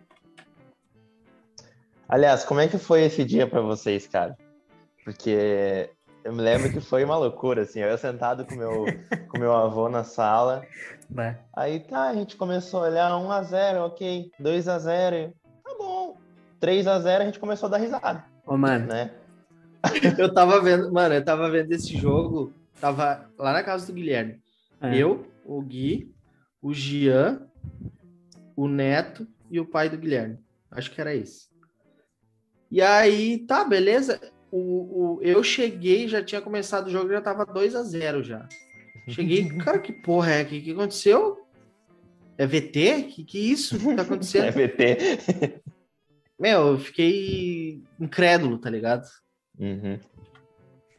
Aliás, 2.08 2.46
como 2.46 2.62
é 2.62 2.68
que 2.70 2.78
foi 2.78 3.04
esse 3.04 3.26
dia 3.26 3.46
pra 3.46 3.60
vocês, 3.60 4.08
cara? 4.08 4.38
Porque 5.04 5.90
eu 6.24 6.32
me 6.32 6.42
lembro 6.42 6.72
que 6.72 6.80
foi 6.80 7.04
uma 7.04 7.18
loucura, 7.18 7.64
assim. 7.64 7.80
Eu 7.80 7.98
sentado 7.98 8.46
com 8.46 8.56
meu, 8.56 8.86
com 9.28 9.38
meu 9.38 9.52
avô 9.54 9.90
na 9.90 10.06
sala. 10.06 10.66
Bah. 11.10 11.36
Aí 11.54 11.82
tá, 11.82 12.08
a 12.08 12.14
gente 12.14 12.38
começou 12.38 12.82
a 12.82 12.88
olhar 12.88 13.12
1x0, 13.12 13.86
ok. 13.86 14.32
2x0, 14.42 15.34
tá 15.64 15.76
bom. 15.78 16.16
3x0 16.62 17.22
a 17.22 17.26
gente 17.26 17.40
começou 17.40 17.68
a 17.68 17.72
dar 17.72 17.78
risada, 17.78 18.24
Ô, 18.46 18.56
mano, 18.56 18.88
né? 18.88 19.12
Eu 20.18 20.34
tava 20.34 20.62
vendo, 20.62 20.94
mano, 20.94 21.16
eu 21.16 21.26
tava 21.26 21.50
vendo 21.50 21.72
esse 21.72 21.98
jogo, 21.98 22.54
tava 22.80 23.26
lá 23.38 23.52
na 23.52 23.64
casa 23.64 23.88
do 23.88 23.94
Guilherme. 23.94 24.40
É. 24.82 24.98
Eu, 24.98 25.28
o 25.46 25.62
Gui, 25.62 26.14
o 26.62 26.74
Gian, 26.74 27.48
o 28.56 28.68
Neto 28.68 29.28
e 29.50 29.60
o 29.60 29.66
pai 29.66 29.90
do 29.90 29.98
Guilherme. 29.98 30.40
Acho 30.70 30.92
que 30.92 31.02
era 31.02 31.14
esse. 31.16 31.50
E 32.70 32.82
aí, 32.82 33.40
tá, 33.40 33.64
beleza. 33.64 34.20
O, 34.52 35.18
o, 35.18 35.22
eu 35.22 35.44
cheguei, 35.44 36.08
já 36.08 36.24
tinha 36.24 36.42
começado 36.42 36.88
o 36.88 36.90
jogo, 36.90 37.10
já 37.10 37.22
tava 37.22 37.46
2 37.46 37.76
a 37.76 37.84
0 37.84 38.24
já. 38.24 38.48
Cheguei, 39.10 39.48
cara, 39.60 39.80
que 39.80 39.92
porra 39.92 40.32
é? 40.32 40.44
O 40.44 40.46
que, 40.46 40.62
que 40.62 40.72
aconteceu? 40.72 41.46
É 42.38 42.48
VT? 42.48 43.04
Que 43.10 43.24
que 43.24 43.40
isso? 43.40 43.78
Que 43.78 43.96
tá 43.96 44.02
É 44.04 44.06
acontecendo? 44.06 44.54
VT. 44.54 45.62
Meu, 46.40 46.68
eu 46.70 46.80
fiquei 46.80 47.84
incrédulo, 48.00 48.58
tá 48.58 48.70
ligado? 48.70 49.08
Uhum. 49.60 50.00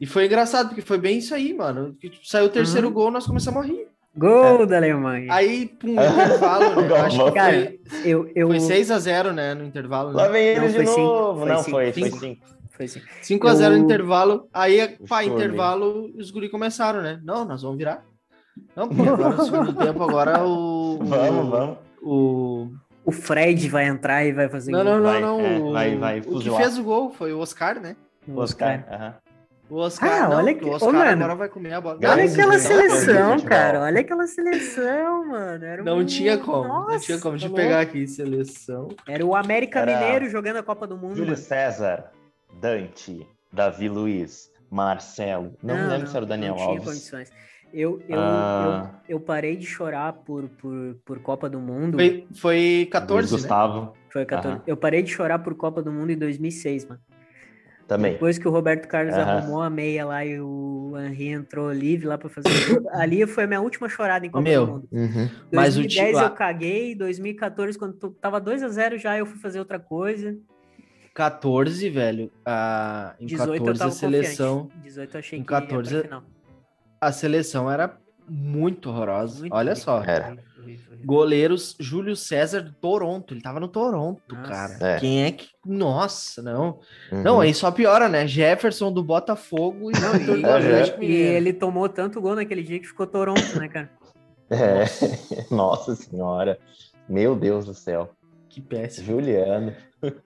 E 0.03 0.05
foi 0.05 0.25
engraçado, 0.25 0.67
porque 0.67 0.81
foi 0.81 0.97
bem 0.97 1.19
isso 1.19 1.33
aí, 1.33 1.53
mano. 1.53 1.93
Tipo, 1.93 2.17
Saiu 2.23 2.47
o 2.47 2.49
terceiro 2.49 2.87
Uhum. 2.87 2.93
gol, 2.93 3.09
nós 3.09 3.25
começamos 3.25 3.63
a 3.63 3.65
rir. 3.65 3.87
Gol 4.17 4.65
da 4.65 4.75
Alemanha. 4.75 5.33
Aí, 5.33 5.65
pum, 5.79 5.91
intervalo, 5.93 6.81
né? 6.81 6.95
Acho 7.07 7.23
que 7.23 7.31
Cara, 7.31 7.53
foi, 7.53 7.79
eu, 8.03 8.29
eu... 8.35 8.47
foi 8.49 8.57
6x0, 8.57 9.31
né? 9.31 9.53
No 9.53 9.63
intervalo. 9.63 10.11
Lá 10.11 10.23
Né? 10.25 10.29
vem 10.33 10.45
ele 10.47 10.59
Não, 10.59 10.67
de 10.67 10.73
cinco, 10.89 10.99
novo. 10.99 11.45
não, 11.45 11.63
foi, 11.63 11.93
foi 11.93 12.03
cinco. 12.03 12.19
cinco. 12.19 12.41
Foi 12.71 12.85
assim. 12.85 13.01
5x0 13.21 13.63
Eu- 13.63 13.69
no 13.71 13.77
intervalo. 13.77 14.49
Aí, 14.53 14.97
pá, 15.07 15.23
intervalo, 15.23 16.11
os 16.17 16.31
guri 16.31 16.49
começaram, 16.49 17.01
né? 17.01 17.21
Não, 17.23 17.45
nós 17.45 17.61
vamos 17.61 17.77
virar. 17.77 18.03
Não, 18.75 18.89
porque 18.89 19.07
agora 19.07 19.35
no 19.37 19.45
segundo 19.45 19.71
tempo, 19.85 20.03
agora 20.03 20.43
o. 20.43 20.99
Vamos, 21.01 21.49
vamos. 21.49 21.77
O. 22.01 22.67
O 23.05 23.11
Fred 23.13 23.69
vai 23.69 23.87
entrar 23.87 24.25
e 24.25 24.33
vai 24.33 24.49
fazer 24.49 24.71
Não, 24.73 24.83
gol. 24.83 24.93
não, 24.95 24.97
não, 24.99 25.03
Vai, 25.11 25.21
não. 25.21 25.39
é, 25.39 25.59
o, 25.59 25.71
vai- 25.71 25.95
vai 25.97 26.19
o 26.19 26.39
que 26.39 26.49
fez 26.51 26.77
o 26.77 26.83
gol 26.83 27.09
foi 27.11 27.31
o 27.31 27.39
Oscar, 27.39 27.79
né? 27.79 27.95
O 28.27 28.37
Oscar. 28.39 28.85
aham. 28.91 29.13
O 29.73 29.77
Oscar, 29.77 30.11
Ah, 30.25 30.29
não, 30.29 30.37
olha 30.37 30.53
que 30.53 30.63
o 30.63 30.67
ô, 30.67 30.73
Oscar 30.75 30.93
mano. 30.93 31.09
agora 31.23 31.33
vai 31.35 31.49
comer 31.49 31.73
a 31.73 31.81
bola. 31.81 31.97
Olha 31.97 32.25
aquela 32.25 32.59
seleção, 32.59 33.39
cara. 33.39 33.81
Olha 33.81 34.01
aquela 34.01 34.27
seleção, 34.27 35.25
mano. 35.25 35.65
Era 35.65 35.83
Não 35.83 35.97
um- 35.97 36.05
tinha 36.05 36.37
como, 36.37 36.67
não 36.67 36.83
Nossa, 36.85 36.99
tinha 36.99 37.19
como. 37.19 37.31
Deixa 37.31 37.47
eu 37.47 37.51
tá 37.51 37.55
pegar 37.55 37.79
aqui, 37.81 38.05
seleção. 38.07 38.89
Era 39.07 39.25
o 39.25 39.35
América 39.35 39.79
Era- 39.79 39.99
Mineiro 39.99 40.29
jogando 40.29 40.57
a 40.57 40.63
Copa 40.63 40.85
do 40.85 40.95
Mundo. 40.95 41.15
Júlio 41.15 41.31
mano. 41.31 41.37
César, 41.37 42.11
Dante, 42.61 43.27
Davi 43.51 43.89
Luiz, 43.89 44.51
Marcelo. 44.69 45.55
Não, 45.63 45.75
me 45.75 45.87
lembro 45.87 46.07
se 46.07 46.15
era 46.15 46.23
o 46.23 46.27
Daniel 46.27 46.51
não 46.51 46.57
tinha 46.57 46.69
Alves. 46.69 46.85
condições. 46.85 47.31
Eu, 47.73 47.99
eu, 48.07 48.19
Ah. 48.19 48.91
eu, 49.09 49.15
eu 49.15 49.19
parei 49.19 49.55
de 49.55 49.65
chorar 49.65 50.13
por, 50.13 50.47
por, 50.49 50.95
por 51.03 51.19
Copa 51.19 51.49
do 51.49 51.59
Mundo. 51.59 51.97
Foi, 51.97 52.27
foi 52.35 52.55
Luiz 52.57 52.89
14, 52.91 53.31
né? 53.33 53.37
Gustavo 53.39 53.93
Foi 54.11 54.23
14. 54.23 54.57
Aham. 54.57 54.63
Eu 54.67 54.77
parei 54.77 55.01
de 55.01 55.09
chorar 55.11 55.39
por 55.39 55.55
Copa 55.55 55.81
do 55.81 55.91
Mundo 55.91 56.11
em 56.11 56.15
2006, 56.17 56.85
mano. 56.85 57.01
Também. 57.87 58.13
Depois 58.13 58.37
que 58.37 58.47
o 58.47 58.51
Roberto 58.51 58.87
Carlos 58.87 59.13
Aham. 59.13 59.37
arrumou 59.37 59.61
a 59.61 59.69
meia 59.69 60.05
lá 60.05 60.25
e 60.25 60.39
o 60.39 60.93
Henry 60.97 61.29
entrou 61.29 61.71
livre 61.71 62.07
lá 62.07 62.17
pra 62.17 62.29
fazer. 62.29 62.49
Ali 62.93 63.25
foi 63.27 63.43
a 63.43 63.47
minha 63.47 63.61
última 63.61 63.87
chorada 63.89 64.25
em 64.25 64.29
Copa 64.29 64.43
do 64.43 64.49
Meu, 64.49 64.67
Mundo. 64.67 64.87
Uhum. 64.91 65.29
mas 65.51 65.75
o 65.75 65.81
2010 65.81 66.09
time- 66.17 66.23
eu 66.23 66.29
caguei, 66.31 66.95
2014 66.95 67.77
quando 67.77 67.93
tu- 67.93 68.11
tava 68.21 68.39
2 68.39 68.63
a 68.63 68.69
0 68.69 68.97
já 68.97 69.17
eu 69.17 69.25
fui 69.25 69.39
fazer 69.39 69.59
outra 69.59 69.79
coisa. 69.79 70.35
14, 71.13 71.89
velho. 71.89 72.31
A, 72.45 73.15
em 73.19 73.25
18 73.27 73.49
eu 73.51 73.59
14 73.59 73.79
tava 73.79 73.91
a 73.91 73.93
seleção, 73.93 74.59
confiante. 74.63 74.83
18 74.83 75.13
eu 75.15 75.19
achei 75.19 75.39
em 75.39 75.43
que 75.43 75.53
ia 75.53 75.61
14 75.61 75.93
pra 75.95 76.01
final. 76.03 76.23
a 76.99 77.11
seleção 77.11 77.69
era 77.71 77.97
muito 78.27 78.89
horrorosa. 78.89 79.41
Muito 79.41 79.53
Olha 79.53 79.71
horrível, 79.73 79.83
só. 79.83 80.03
Era. 80.03 80.37
Goleiros 81.03 81.75
Júlio 81.79 82.15
César 82.15 82.61
do 82.61 82.73
Toronto. 82.73 83.33
Ele 83.33 83.41
tava 83.41 83.59
no 83.59 83.67
Toronto, 83.67 84.21
Nossa. 84.33 84.47
cara. 84.49 84.77
É. 84.95 84.99
Quem 84.99 85.23
é 85.23 85.31
que. 85.31 85.47
Nossa, 85.65 86.41
não. 86.41 86.79
Uhum. 87.11 87.23
Não, 87.23 87.39
aí 87.41 87.53
só 87.53 87.71
piora, 87.71 88.07
né? 88.09 88.27
Jefferson 88.27 88.91
do 88.91 89.03
Botafogo 89.03 89.91
e 89.91 89.93
Não, 89.99 90.37
e, 90.37 90.45
Atlético 90.45 91.03
e 91.03 91.11
ele 91.15 91.53
tomou 91.53 91.87
tanto 91.89 92.21
gol 92.21 92.35
naquele 92.35 92.63
dia 92.63 92.79
que 92.79 92.87
ficou 92.87 93.07
Toronto, 93.07 93.59
né, 93.59 93.67
cara? 93.67 93.89
É. 94.49 94.83
Nossa 95.53 95.95
senhora. 95.95 96.57
Meu 97.07 97.35
Deus 97.35 97.65
do 97.65 97.73
céu. 97.73 98.11
Que 98.49 98.61
péssimo. 98.61 99.07
Juliano. 99.07 99.73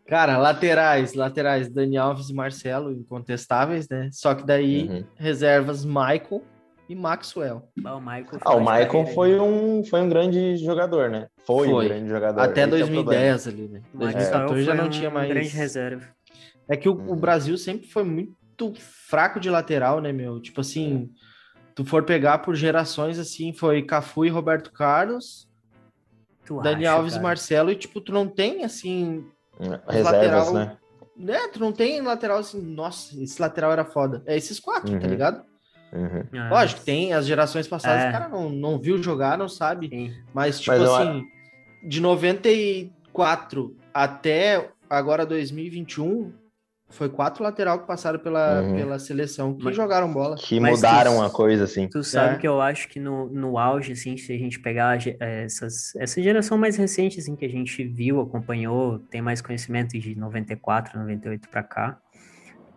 Cara, 0.08 0.38
laterais, 0.38 1.14
laterais, 1.14 1.70
Dani 1.70 1.98
Alves 1.98 2.30
e 2.30 2.34
Marcelo, 2.34 2.92
incontestáveis, 2.92 3.88
né? 3.88 4.10
Só 4.12 4.34
que 4.34 4.44
daí, 4.46 4.88
Uhum. 4.90 5.04
reservas, 5.16 5.86
Michael 5.86 6.42
e 6.90 6.96
Maxwell. 6.96 7.70
Ah, 7.84 7.96
o 7.96 8.00
Michael, 8.00 8.40
Ah, 8.44 8.56
o 8.56 8.60
Michael 8.60 9.08
foi 9.14 9.40
um, 9.40 9.84
foi 9.84 10.02
um 10.02 10.10
grande 10.10 10.58
jogador, 10.58 11.10
né? 11.10 11.28
Foi, 11.46 11.68
Foi. 11.70 11.86
um 11.86 11.88
grande 11.90 12.10
jogador. 12.10 12.42
Até 12.42 12.62
Esse 12.68 12.82
é 12.82 12.86
o 12.86 12.88
problema. 12.88 13.04
2010 13.04 13.48
ali, 13.48 13.68
né? 13.68 13.82
O 13.94 13.98
Michael 13.98 14.14
2014 14.14 14.64
já 14.64 14.72
foi 14.76 14.84
não 14.84 14.90
tinha 14.90 15.10
mais. 15.10 15.30
grande 15.30 15.50
reserva. 15.50 16.08
É 16.70 16.76
que 16.78 16.90
o, 16.90 16.94
o 16.94 16.96
Uhum. 17.12 17.16
Brasil 17.16 17.58
sempre 17.58 17.88
foi 17.88 18.04
muito 18.04 18.74
fraco 19.08 19.40
de 19.40 19.50
lateral, 19.50 20.02
né, 20.02 20.12
meu? 20.12 20.40
Tipo 20.42 20.62
assim, 20.62 21.10
tu 21.76 21.86
for 21.86 22.04
pegar 22.04 22.40
por 22.40 22.56
gerações 22.56 23.20
assim, 23.20 23.54
foi 23.54 23.82
Cafu 23.82 24.26
e 24.26 24.30
Roberto 24.30 24.72
Carlos, 24.72 25.48
Tu 26.46 26.58
Dani 26.62 26.86
acha, 26.86 26.96
Alves 26.96 27.14
e 27.14 27.16
cara? 27.18 27.24
Marcelo, 27.28 27.72
e 27.72 27.76
tipo, 27.76 28.00
tu 28.00 28.12
não 28.14 28.28
tem 28.28 28.64
assim, 28.64 29.26
Reservas, 29.90 30.04
lateral- 30.04 30.54
né? 30.54 30.78
né? 31.16 31.48
Tu 31.50 31.60
não 31.60 31.72
tem 31.74 32.02
lateral 32.02 32.38
assim, 32.40 32.62
nossa, 32.62 33.22
esse 33.22 33.42
lateral 33.42 33.72
era 33.72 33.84
foda. 33.86 34.24
É 34.26 34.36
esses 34.38 34.60
quatro, 34.60 34.98
tá 34.98 35.06
Uhum. 35.06 35.12
ligado? 35.12 35.44
Uhum. 35.98 36.24
Ah, 36.40 36.50
Lógico, 36.50 36.82
tem 36.82 37.14
as 37.14 37.26
gerações 37.26 37.68
passadas, 37.68 38.06
É. 38.06 38.10
o 38.10 38.12
cara 38.12 38.28
não, 38.30 38.50
não 38.50 38.78
viu 38.80 39.02
jogar, 39.02 39.38
não 39.38 39.50
sabe. 39.50 39.90
sim. 39.90 40.14
Mas, 40.34 40.60
tipo 40.60 40.78
Mas 40.78 40.88
eu 40.88 40.96
assim, 40.96 41.26
de 41.84 42.00
94 42.02 43.76
até 43.94 44.70
agora 44.90 45.26
2021, 45.26 46.32
foi 46.90 47.10
quatro 47.10 47.44
lateral 47.44 47.80
que 47.80 47.88
passaram 47.88 48.18
pela, 48.18 48.62
Uhum. 48.62 48.76
pela 48.76 48.98
seleção 48.98 49.54
que 49.54 49.64
Mas- 49.66 49.76
jogaram 49.76 50.12
bola. 50.14 50.38
Que 50.38 50.58
Mas 50.58 50.78
mudaram 50.78 51.18
tu- 51.18 51.22
a 51.24 51.30
coisa, 51.30 51.66
assim. 51.66 51.90
Tu 51.90 52.02
sabe 52.02 52.36
É. 52.36 52.38
que 52.38 52.48
eu 52.48 52.62
acho 52.62 52.88
que 52.88 52.98
no, 52.98 53.28
no 53.28 53.58
auge, 53.58 53.92
assim, 53.92 54.16
se 54.16 54.32
a 54.32 54.38
gente 54.38 54.58
pegar 54.60 54.98
eh, 55.06 55.44
essas, 55.44 55.94
essa 55.98 56.22
geração 56.22 56.58
mais 56.58 56.78
recente, 56.78 57.20
assim, 57.20 57.36
que 57.36 57.44
a 57.44 57.50
gente 57.50 57.84
viu, 57.84 58.22
acompanhou, 58.22 59.00
tem 59.00 59.22
mais 59.22 59.42
conhecimento 59.42 60.00
de 60.00 60.16
94, 60.18 60.98
98 60.98 61.50
pra 61.50 61.62
cá, 61.62 61.98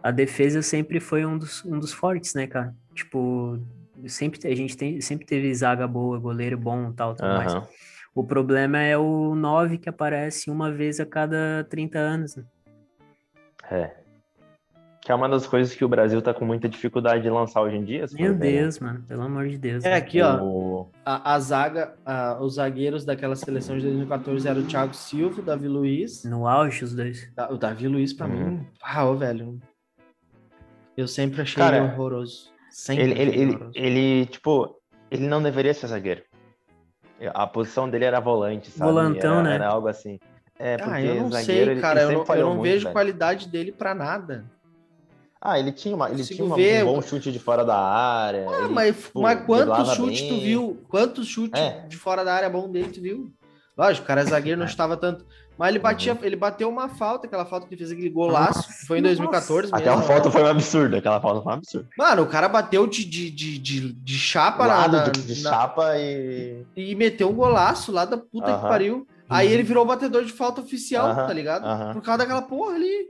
a 0.03 0.11
defesa 0.11 0.63
sempre 0.63 1.01
foi 1.01 1.25
um 1.27 1.37
dos, 1.39 1.65
um 1.65 1.79
dos 1.79 1.93
fortes, 1.93 2.35
né, 2.35 2.47
cara? 2.47 2.75
Tipo, 2.95 3.59
sempre, 4.07 4.41
a 4.49 4.55
gente 4.55 4.77
tem, 4.77 5.01
sempre 5.01 5.27
teve 5.27 5.53
zaga 5.55 5.87
boa, 5.87 6.19
goleiro 6.19 6.57
bom, 6.59 6.93
tal, 6.93 7.15
tudo 7.15 7.29
mais. 7.29 7.53
Aham. 7.55 7.67
O 8.15 8.25
problema 8.25 8.79
é 8.81 8.99
o 8.99 9.35
9 9.37 9.79
que 9.79 9.89
aparece 9.89 10.51
uma 10.51 10.71
vez 10.73 10.99
a 10.99 11.07
cada 11.07 11.65
30 11.71 11.99
anos, 11.99 12.35
né? 12.37 12.45
É. 13.71 13.93
Que 15.01 15.13
é 15.13 15.15
uma 15.15 15.29
das 15.29 15.47
coisas 15.47 15.75
que 15.75 15.85
o 15.85 15.89
Brasil 15.89 16.21
tá 16.21 16.35
com 16.35 16.45
muita 16.45 16.69
dificuldade 16.69 17.23
de 17.23 17.31
lançar 17.31 17.63
hoje 17.63 17.77
em 17.77 17.85
dia. 17.85 18.05
Meu 18.13 18.35
ver, 18.35 18.39
né? 18.39 18.61
Deus, 18.63 18.79
mano, 18.81 19.03
pelo 19.07 19.23
amor 19.23 19.49
de 19.49 19.57
Deus. 19.57 19.85
É, 19.85 19.91
né? 19.91 19.97
aqui, 19.97 20.21
ó, 20.21 20.43
O- 20.43 20.91
a, 21.05 21.35
a 21.35 21.39
zaga, 21.39 21.95
a- 22.05 22.37
os 22.43 22.55
zagueiros 22.55 23.05
daquela 23.05 23.35
seleção 23.37 23.77
de 23.79 23.85
2014 23.85 24.47
eram 24.47 24.61
o 24.61 24.67
Thiago 24.67 24.93
Silva, 24.93 25.41
o 25.41 25.45
Davi 25.45 25.69
Luiz. 25.69 26.25
No 26.25 26.47
auge, 26.47 26.85
os 26.85 26.95
dois. 26.95 27.33
Da- 27.35 27.49
O 27.51 27.57
Davi 27.57 27.87
Luiz, 27.89 28.13
pra 28.13 28.27
Uhum. 28.27 28.51
mim, 28.51 28.67
ah, 28.83 29.05
ô, 29.07 29.17
velho. 29.17 29.59
Eu 30.97 31.09
sempre 31.09 31.43
achei 31.43 31.63
Cara, 31.63 31.77
ele 31.79 31.87
horroroso. 31.87 32.51
Sempre 32.71 33.05
Ele, 33.05 33.13
ele, 33.21 33.31
ele, 33.41 33.51
horroroso. 33.55 33.73
ele, 33.75 34.27
tipo, 34.27 34.77
ele 35.11 35.27
não 35.27 35.43
deveria 35.43 35.75
ser 35.75 35.87
zagueiro. 35.89 36.23
A 37.35 37.47
posição 37.47 37.89
dele 37.89 38.05
era 38.07 38.21
volante, 38.21 38.71
sabe? 38.71 38.91
Volantão, 38.91 39.35
era, 39.35 39.43
né? 39.43 39.55
Era 39.57 39.69
algo 39.69 39.89
assim. 39.89 40.19
É, 40.59 40.77
porque 40.77 40.91
Ah, 40.95 41.03
eu 41.03 41.15
não 41.17 41.31
zagueiro, 41.31 41.45
sei, 41.45 41.59
ele- 41.73 41.81
cara. 41.81 42.03
ele 42.03 42.15
Eu 42.15 42.25
não, 42.25 42.35
eu 42.35 42.43
não 42.47 42.51
muito, 42.57 42.63
vejo 42.63 42.83
velho. 42.85 42.93
qualidade 42.93 43.49
dele 43.49 43.73
pra 43.73 43.95
nada. 43.95 44.45
Ah, 45.41 45.59
ele 45.59 45.73
tinha, 45.73 45.97
uma, 45.97 46.11
ele 46.11 46.23
tinha 46.23 46.45
uma- 46.45 46.55
ver, 46.57 46.83
um 46.85 46.87
bom 46.93 46.97
eu- 46.97 47.03
chute 47.03 47.33
de 47.33 47.39
fora 47.39 47.65
da 47.65 47.77
área. 47.79 48.47
Ah, 48.49 48.59
ele, 48.65 48.69
mas, 48.75 48.97
tipo, 49.05 49.23
mas 49.23 49.47
quantos 49.47 49.95
chutes 49.95 50.21
tu 50.23 50.39
viu? 50.41 50.83
Quantos 50.89 51.27
chutes 51.27 51.59
É. 51.61 51.87
de 51.89 51.97
fora 51.97 52.23
da 52.25 52.35
área 52.35 52.51
bom 52.51 52.71
dele 52.71 52.91
tu 52.91 53.01
viu? 53.01 53.33
Lógico, 53.81 54.05
o 54.05 54.07
cara 54.07 54.21
é 54.21 54.25
zagueiro, 54.25 54.61
não 54.61 54.69
chutava 54.69 54.95
tanto. 54.95 55.25
Mas 55.57 55.71
ele 55.71 55.79
batia, 55.79 56.19
ele 56.23 56.37
bateu 56.37 56.69
uma 56.69 56.89
falta, 56.89 57.27
aquela 57.27 57.47
falta 57.47 57.67
que 57.67 57.73
ele 57.75 57.79
fez 57.79 57.91
aquele 57.91 58.11
golaço. 58.11 58.59
Nossa, 58.59 58.87
foi 58.87 58.99
em 58.99 59.03
2014 59.03 59.63
mesmo. 59.73 59.77
Aquela 59.77 60.03
foto 60.03 60.31
foi 60.31 60.43
um 60.43 60.47
absurdo, 60.47 60.97
aquela 60.97 61.21
foto 61.21 61.43
foi 61.43 61.51
um 61.53 61.55
absurdo. 61.55 61.89
Mano, 61.97 62.23
o 62.23 62.27
cara 62.27 62.47
bateu 62.49 62.87
de, 62.87 63.05
de, 63.07 63.31
de, 63.31 63.59
de, 63.59 63.93
de 63.93 64.19
chapa 64.19 64.67
na- 64.67 65.09
de, 65.09 65.23
de 65.35 65.43
na- 65.43 65.51
chapa 65.51 65.97
e. 65.99 66.65
e 66.77 66.95
meteu 66.95 67.31
um 67.31 67.35
golaço 67.35 67.91
lá 67.91 68.05
da 68.05 68.19
puta 68.19 68.47
que 68.47 68.51
Aham. 68.53 68.69
pariu. 68.69 69.07
Aí 69.31 69.51
ele 69.51 69.63
virou 69.63 69.85
batedor 69.87 70.25
de 70.25 70.33
falta 70.33 70.61
oficial, 70.61 71.07
Aham, 71.09 71.27
tá 71.27 71.33
ligado? 71.33 71.93
Por 71.95 72.03
causa 72.03 72.19
daquela 72.19 72.43
porra 72.43 72.75
ali. 72.75 73.09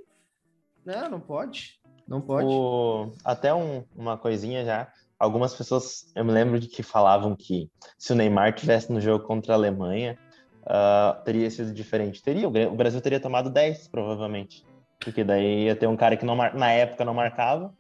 Não, 0.85 1.11
não 1.11 1.21
pode. 1.21 1.79
Não 2.07 2.21
pode. 2.21 2.47
O- 2.49 3.12
Até 3.25 3.53
um- 3.55 3.85
uma 3.97 4.17
coisinha 4.17 4.65
já. 4.65 4.89
Algumas 5.19 5.55
pessoas, 5.55 6.11
eu 6.17 6.25
me 6.25 6.33
lembro 6.33 6.59
de 6.59 6.67
que 6.67 6.83
falavam 6.83 7.37
que 7.37 7.69
se 7.99 8.12
o 8.12 8.17
Neymar 8.17 8.55
tivesse 8.55 8.91
no 8.93 9.00
jogo 9.00 9.25
contra 9.27 9.53
a 9.53 9.57
Alemanha, 9.57 10.19
ah, 10.67 11.21
teria 11.25 11.50
sido 11.50 11.73
diferente. 11.73 12.23
Teria, 12.23 12.49
o 12.49 12.75
Brasil 12.76 13.00
teria 13.00 13.21
tomado 13.21 13.50
10, 13.50 13.88
provavelmente. 13.88 14.64
Porque 14.99 15.25
daí 15.25 15.64
ia 15.64 15.76
ter 15.76 15.87
um 15.87 15.97
cara 15.97 16.17
que 16.17 16.25
não 16.26 16.37
mar- 16.37 16.55
na 16.55 16.71
época 16.71 17.05
não 17.05 17.14
marcava, 17.14 17.73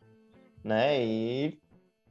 né? 0.64 1.04
E, 1.04 1.58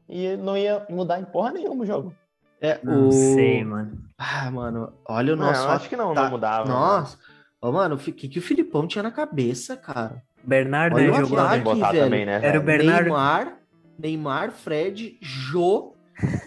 e 0.07 0.35
não 0.37 0.55
ia 0.57 0.85
mudar 0.89 1.19
em 1.19 1.25
porra 1.25 1.51
nenhuma 1.51 1.83
o 1.83 1.87
jogo. 1.87 2.13
É, 2.61 2.79
Não 2.83 3.07
o... 3.07 3.11
sei, 3.11 3.63
mano. 3.63 3.97
Ah, 4.17 4.51
mano, 4.51 4.93
olha 5.07 5.33
o 5.33 5.35
Não, 5.35 5.45
nosso. 5.47 5.61
eu 5.63 5.71
acho 5.71 5.89
que 5.89 5.95
não, 5.95 6.13
tá- 6.13 6.23
não 6.23 6.29
mudava. 6.29 6.65
né? 6.67 6.73
Nossa. 6.73 7.17
Ô, 7.61 7.71
mano, 7.71 7.95
o 7.95 7.97
que, 7.97 8.11
que 8.11 8.39
o 8.39 8.41
Filipão 8.41 8.85
tinha 8.87 9.01
na 9.03 9.11
cabeça, 9.11 9.75
cara? 9.77 10.21
Bernardo, 10.43 10.95
Olha 10.95 11.11
né, 11.11 11.17
jogou, 11.19 11.37
né? 11.49 11.57
botar 11.63 11.91
velho. 11.91 12.03
também, 12.05 12.25
né? 12.25 12.39
Era 12.43 12.59
o? 12.59 12.63
Bernardo. 12.63 13.03
Neymar, 13.05 13.57
Neymar, 13.97 14.51
Fred, 14.51 15.17
Jô, 15.21 15.93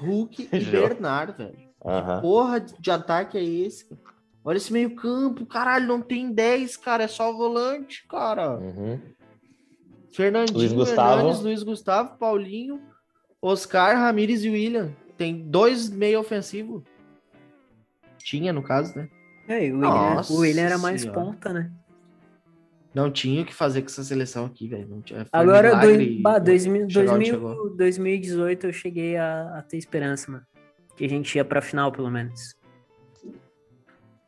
Hulk 0.00 0.49
e 0.52 0.61
Jô. 0.61 0.71
Bernardo, 0.71 1.33
velho. 1.35 1.72
Aham. 1.85 2.21
Porra 2.21 2.61
de 2.61 2.91
ataque 2.91 3.39
é 3.39 3.45
esse? 3.45 3.89
cara? 3.89 4.01
Olha 4.45 4.57
esse 4.57 4.73
meio 4.73 4.95
campo, 4.97 5.47
caralho, 5.47 5.87
não 5.87 6.01
tem 6.03 6.33
10, 6.33 6.77
cara, 6.77 7.05
é 7.05 7.09
só 7.09 7.33
volante, 7.33 8.05
cara. 8.09 8.59
Uhum. 8.59 9.01
Fernandinho, 10.12 10.59
Luiz 10.59 10.73
Gustavo. 10.73 11.21
Hernanes, 11.21 11.41
Luiz 11.41 11.62
Gustavo, 11.62 12.19
Paulinho, 12.19 12.81
Oscar, 13.41 13.97
Ramires 13.97 14.43
e 14.45 14.51
William. 14.51 14.93
Tem 15.17 15.49
dois 15.49 15.89
meio 15.89 16.19
ofensivo. 16.21 16.83
Tinha, 18.19 18.53
no 18.53 18.62
caso, 18.62 18.97
né? 18.99 19.09
É, 19.49 19.71
o 19.71 19.77
William, 19.77 20.23
o 20.31 20.37
William 20.37 20.62
era 20.62 20.79
mais 20.79 21.03
Senhora. 21.03 21.21
ponta, 21.21 21.53
né? 21.53 21.73
Não 22.95 23.11
tinha 23.11 23.43
o 23.43 23.47
que 23.47 23.55
fazer 23.55 23.81
com 23.81 23.87
essa 23.87 24.05
seleção 24.05 24.45
aqui, 24.45 24.69
velho. 24.69 25.03
Agora, 25.33 25.69
milagre 25.69 26.07
dois, 26.07 26.21
bah, 26.21 26.39
2000, 26.39 26.91
chegar 26.91 27.15
onde 27.15 27.31
2000, 27.31 27.51
chegou. 27.55 27.77
2018 27.77 28.67
eu 28.67 28.73
cheguei 28.73 29.17
a, 29.17 29.59
a 29.59 29.62
ter 29.62 29.79
esperança, 29.79 30.31
mano. 30.31 30.45
Que 30.97 31.05
a 31.05 31.09
gente 31.09 31.35
ia 31.37 31.45
pra 31.45 31.61
final, 31.61 31.91
pelo 31.93 32.11
menos. 32.11 32.55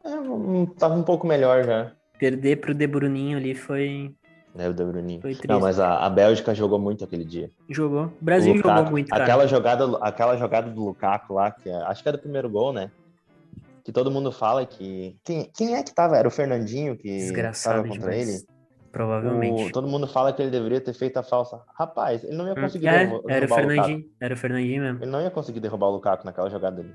É, 0.05 0.09
um- 0.11 0.67
tava 0.67 0.95
um 0.95 1.03
pouco 1.03 1.27
melhor 1.27 1.65
já. 1.65 1.93
Perder 2.19 2.61
pro 2.61 2.75
De 2.75 2.87
Bruninho 2.87 3.39
ali 3.39 3.55
foi. 3.55 4.15
Né, 4.55 4.69
o 4.69 4.73
De 4.73 4.85
Bruyne. 4.85 5.21
Foi 5.21 5.33
triste. 5.33 5.49
Não, 5.49 5.59
mas 5.61 5.81
a, 5.81 5.99
a 6.07 6.09
Bélgica 6.11 6.55
jogou 6.55 6.79
muito 6.79 7.03
aquele 7.05 7.25
dia. 7.25 7.51
Jogou. 7.69 8.05
O 8.21 8.25
Brasil 8.25 8.53
O 8.53 8.57
Lukaku- 8.57 8.77
jogou 8.79 8.91
muito, 8.93 9.09
cara. 9.09 9.25
Aquela 9.25 9.47
jogada, 9.49 9.99
aquela 10.01 10.37
jogada 10.37 10.71
do 10.71 10.85
Lukaku 10.85 11.35
lá, 11.35 11.51
que 11.51 11.69
é- 11.69 11.83
acho 11.87 12.03
que 12.03 12.09
é 12.09 12.13
do 12.13 12.19
primeiro 12.19 12.49
gol, 12.49 12.73
né? 12.73 12.91
Que 13.83 13.91
todo 13.93 14.11
mundo 14.13 14.31
fala 14.31 14.65
que. 14.65 15.17
Quem, 15.25 15.51
quem 15.57 15.75
é 15.75 15.83
que 15.83 15.93
tava? 15.93 16.17
Era 16.17 16.29
o 16.29 16.31
Fernandinho 16.31 16.97
que 16.97 17.09
Desgraçado 17.09 17.77
tava 17.83 17.89
contra 17.89 18.11
demais. 18.13 18.29
ele? 18.29 18.47
Provavelmente. 18.95 19.65
O- 19.65 19.73
todo 19.73 19.89
mundo 19.89 20.07
fala 20.07 20.33
que 20.33 20.41
ele 20.41 20.53
deveria 20.53 20.81
ter 20.81 20.93
feito 20.95 21.17
a 21.17 21.23
falsa. 21.25 21.61
Rapaz, 21.77 22.23
ele 22.23 22.37
não 22.37 22.47
ia 22.47 22.53
Hum, 22.53 22.61
conseguir 22.63 22.87
é, 22.87 22.99
derrubar, 23.05 23.17
era 23.17 23.45
o 23.45 23.49
derrubar 23.49 23.59
o 23.59 23.63
Lukaku. 23.63 23.75
Fernandinho. 23.89 24.11
Era 24.21 24.35
o 24.35 24.37
Fernandinho 24.37 24.83
mesmo. 24.83 25.03
Ele 25.03 25.11
não 25.11 25.21
ia 25.21 25.31
conseguir 25.31 25.59
derrubar 25.61 25.89
o 25.89 25.93
Lukaku 25.95 26.25
naquela 26.25 26.49
jogada 26.49 26.81
ali. 26.81 26.95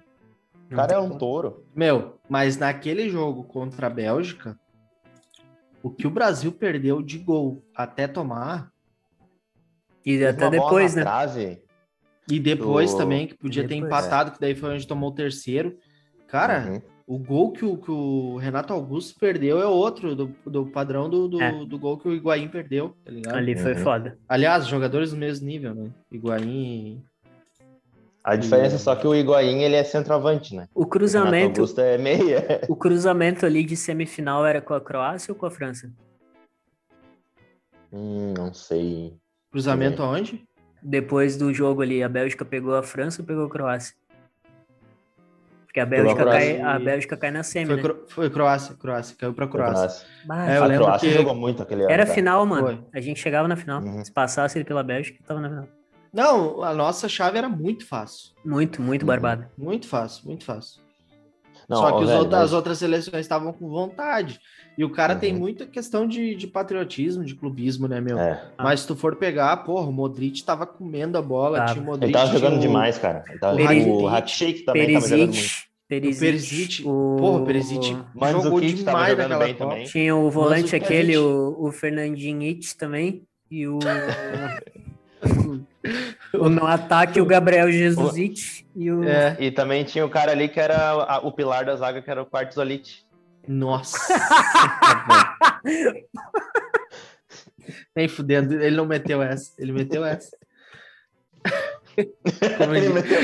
O 0.72 0.76
cara 0.76 0.94
é 0.94 0.98
um 1.00 1.18
touro. 1.18 1.66
Meu, 1.76 2.18
mas 2.30 2.56
naquele 2.58 3.10
jogo 3.10 3.44
contra 3.44 3.88
a 3.88 3.90
Bélgica, 3.90 4.58
o 5.84 5.90
que 5.90 6.08
o 6.08 6.12
Brasil 6.12 6.52
perdeu 6.54 7.02
de 7.02 7.18
gol 7.18 7.62
até 7.76 8.08
tomar, 8.08 8.72
E 10.06 10.24
até 10.26 10.50
depois, 10.50 10.96
né? 10.96 11.02
Trave, 11.02 11.62
e 12.30 12.40
depois 12.40 12.92
Do- 12.92 12.98
também, 12.98 13.28
que 13.28 13.38
podia 13.38 13.64
ter 13.68 13.76
Depois. 13.76 13.88
empatado, 13.88 14.32
que 14.32 14.40
daí 14.40 14.56
foi 14.56 14.74
onde 14.74 14.88
tomou 14.88 15.10
o 15.10 15.14
terceiro. 15.16 15.78
Cara, 16.28 16.66
Uhum. 16.72 16.82
O 17.12 17.18
gol 17.18 17.52
que 17.52 17.66
o, 17.66 17.76
que 17.76 17.90
o 17.90 18.38
Renato 18.38 18.72
Augusto 18.72 19.20
perdeu 19.20 19.60
é 19.60 19.66
outro, 19.66 20.16
do, 20.16 20.28
do 20.46 20.68
padrão 20.68 21.10
do, 21.10 21.28
do, 21.28 21.42
É. 21.42 21.66
do 21.66 21.80
gol 21.80 21.98
que 21.98 22.08
o 22.08 22.14
Higuaín 22.14 22.48
perdeu, 22.50 22.96
tá 23.04 23.12
ligado? 23.12 23.36
Ali 23.36 23.58
foi 23.58 23.74
Uhum. 23.74 23.80
foda. 23.80 24.20
Aliás, 24.30 24.68
jogadores 24.68 25.10
do 25.10 25.18
mesmo 25.18 25.48
nível, 25.48 25.74
né? 25.74 25.90
Higuaín. 26.12 27.04
A 28.24 28.36
diferença 28.36 28.76
é 28.76 28.78
só 28.78 28.96
que 28.96 29.08
o 29.08 29.16
Higuaín 29.16 29.62
ele 29.64 29.76
é 29.76 29.84
centroavante, 29.84 30.54
né? 30.56 30.68
O 30.76 30.82
O 30.82 30.84
Renato 30.84 30.90
cruzamento, 30.92 31.62
Augusto 31.62 31.82
é 31.82 31.98
meia. 31.98 32.62
o 32.70 32.76
cruzamento 32.76 33.44
ali 33.44 33.64
de 33.64 33.76
semifinal 33.76 34.46
era 34.46 34.62
com 34.62 34.76
a 34.76 34.80
Croácia 34.82 35.32
ou 35.34 35.40
com 35.40 35.48
a 35.48 35.52
França? 35.52 35.92
Hum, 37.92 38.36
não 38.38 38.54
sei. 38.54 39.16
Cruzamento 39.52 40.04
aonde? 40.04 40.44
Depois 40.82 41.36
do 41.38 41.52
jogo 41.52 41.82
ali, 41.82 42.04
a 42.04 42.08
Bélgica 42.10 42.46
pegou 42.46 42.76
a 42.76 42.84
França 42.84 43.24
ou 43.24 43.26
pegou 43.26 43.46
a 43.46 43.50
Croácia? 43.50 43.96
Porque 45.70 45.80
a 45.82 45.86
Bélgica, 45.86 46.26
cai, 46.26 46.60
a 46.60 46.80
Bélgica 46.80 47.16
cai 47.16 47.30
na 47.30 47.44
semi, 47.44 47.68
Foi, 47.68 47.76
né? 47.76 47.82
Cro- 47.84 48.06
foi 48.08 48.30
Croácia, 48.32 48.76
Croácia, 48.76 49.16
caiu 49.16 49.36
pra 49.36 49.48
Croácia. 49.48 50.04
Croácia. 50.26 50.52
É, 50.52 50.58
eu 50.58 50.64
a 50.64 50.66
lembro 50.66 50.86
Croácia 50.86 51.08
que- 51.10 51.16
jogou 51.16 51.36
muito 51.36 51.62
aquele 51.62 51.84
ano. 51.84 51.92
Era 51.92 52.04
cara. 52.04 52.16
final, 52.16 52.44
mano. 52.44 52.66
Foi. 52.68 52.80
A 52.92 53.00
gente 53.00 53.20
chegava 53.20 53.48
na 53.48 53.56
final. 53.56 53.80
Uhum. 53.84 54.04
Se 54.04 54.12
passasse 54.12 54.58
ele 54.58 54.66
pela 54.66 54.82
Bélgica, 54.82 55.20
tava 55.28 55.40
na 55.40 55.48
final. 55.50 55.68
Não, 56.12 56.64
a 56.64 56.74
nossa 56.74 57.08
chave 57.08 57.38
era 57.38 57.48
muito 57.48 57.86
fácil. 57.86 58.32
Muito, 58.44 58.82
muito 58.82 59.04
Uhum. 59.04 59.08
barbado. 59.08 59.46
Muito 59.56 59.88
fácil, 59.88 60.26
muito 60.26 60.44
fácil. 60.44 60.82
Não, 61.70 61.78
Só 61.78 61.92
que 61.92 62.04
os 62.04 62.08
velho, 62.08 62.20
outros- 62.20 62.32
mas- 62.40 62.44
as 62.46 62.54
outras 62.54 62.78
seleções 62.80 63.20
estavam 63.22 63.54
com 63.54 63.70
vontade. 63.70 64.40
E 64.78 64.84
o 64.84 64.90
cara 64.90 65.16
tem 65.16 65.34
Uhum. 65.34 65.40
muita 65.40 65.66
questão 65.68 66.08
de, 66.08 66.34
de 66.36 66.48
patriotismo, 66.48 67.24
de 67.24 67.36
clubismo, 67.36 67.88
né, 67.88 68.02
meu? 68.02 68.18
É. 68.18 68.42
Mas 68.58 68.80
se 68.80 68.88
tu 68.88 68.96
for 68.96 69.16
pegar, 69.18 69.56
porra, 69.58 69.88
o 69.88 69.92
Modric 69.94 70.44
tava 70.44 70.66
comendo 70.66 71.18
a 71.18 71.22
bola, 71.22 71.58
Tava. 71.60 71.74
o 71.74 71.78
Ele 71.78 71.86
Modric. 71.86 72.14
tava 72.14 72.32
jogando 72.32 72.58
o- 72.58 72.60
demais, 72.60 72.98
cara. 72.98 73.24
Ele 73.30 73.38
tava... 73.40 73.56
o 73.62 74.02
O 74.04 74.06
Hackshake 74.08 74.62
também 74.64 74.94
tava 74.94 75.08
jogando 75.08 75.28
muito. 75.28 75.34
Perisic. 75.38 75.60
O 75.60 75.90
Perisic. 75.90 76.20
Perisic, 76.26 76.84
o- 76.88 77.16
porra, 77.20 77.40
o 77.42 77.46
Perisic 77.46 77.92
Mandzukic 78.16 78.44
jogou 78.44 78.60
tava 78.62 78.76
demais 78.76 79.10
jogando 79.10 79.30
naquela 79.30 79.46
bem 79.46 79.54
Copa. 79.56 79.70
também. 79.72 79.86
Tinha 79.88 80.16
o 80.16 80.30
volante 80.32 80.62
Mandzukic, 80.62 80.86
aquele, 80.86 81.18
o, 81.18 81.56
o 81.60 81.72
Fernandinho 81.72 82.42
It 82.42 82.76
também. 82.78 83.24
E 83.52 83.68
o. 83.68 83.80
o 86.34 86.50
no 86.50 86.66
ataque, 86.66 87.20
o 87.22 87.26
Gabriel 87.26 87.72
Jesus 87.72 88.16
It. 88.16 88.66
E 88.76 88.92
o. 88.92 89.04
É, 89.04 89.36
E 89.40 89.52
também 89.52 89.84
tinha 89.84 90.06
o 90.06 90.10
cara 90.10 90.32
ali 90.32 90.48
que 90.50 90.60
era 90.60 90.92
a- 90.92 91.20
o 91.20 91.32
pilar 91.32 91.66
da 91.66 91.76
zaga, 91.76 92.02
que 92.02 92.10
era 92.10 92.22
o 92.22 92.26
Quartzolite. 92.26 93.06
nossa. 93.48 93.98
Nem 97.96 98.08
fudendo, 98.08 98.54
ele 98.62 98.76
não 98.76 98.86
meteu 98.86 99.22
essa. 99.22 99.54
Ele 99.58 99.72
meteu 99.72 100.04
essa. 100.06 100.36
Como, 102.58 102.76
Ele 102.76 102.90
meteu, 102.90 103.22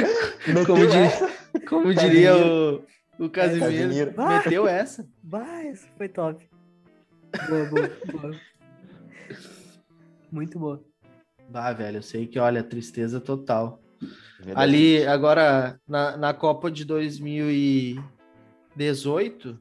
meteu 0.48 0.66
como 0.66 0.88
di- 0.88 0.98
essa. 0.98 1.32
como 1.68 1.94
diria 1.94 2.36
o, 2.36 2.84
o 3.20 3.30
Casimiro, 3.30 4.14
Casimiro. 4.14 4.14
meteu 4.28 4.68
essa. 4.68 5.08
Vai, 5.24 5.70
isso 5.70 5.88
foi 5.98 6.10
top. 6.10 6.48
Boa, 7.50 7.66
boa, 7.66 7.92
boa. 8.12 8.36
Muito 10.32 10.60
boa. 10.60 10.84
Bah, 11.50 11.74
velho, 11.74 11.98
eu 11.98 12.02
sei 12.04 12.26
que, 12.28 12.40
olha, 12.40 12.64
tristeza 12.64 13.20
total. 13.20 13.82
Ali, 14.54 15.06
agora, 15.06 15.80
na, 15.88 16.16
na 16.18 16.34
Copa 16.34 16.70
de 16.72 16.84
2018, 16.86 19.58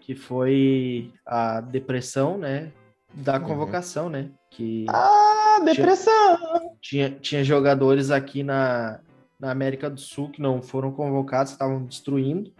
que 0.00 0.14
foi 0.14 1.12
a 1.26 1.60
depressão, 1.60 2.38
né? 2.38 2.72
Da 3.12 3.38
Uhum. 3.38 3.44
convocação, 3.44 4.08
né? 4.08 4.30
Que 4.50 4.86
Ah, 4.88 5.58
depressão! 5.64 6.76
tinha, 6.80 7.10
tinha 7.10 7.44
jogadores 7.44 8.10
aqui 8.10 8.42
na, 8.42 9.00
na 9.38 9.50
América 9.50 9.88
do 9.88 10.00
Sul 10.00 10.30
que 10.30 10.42
não 10.42 10.60
foram 10.62 10.92
convocados, 10.92 11.52
estavam 11.52 11.84
destruindo. 11.84 12.52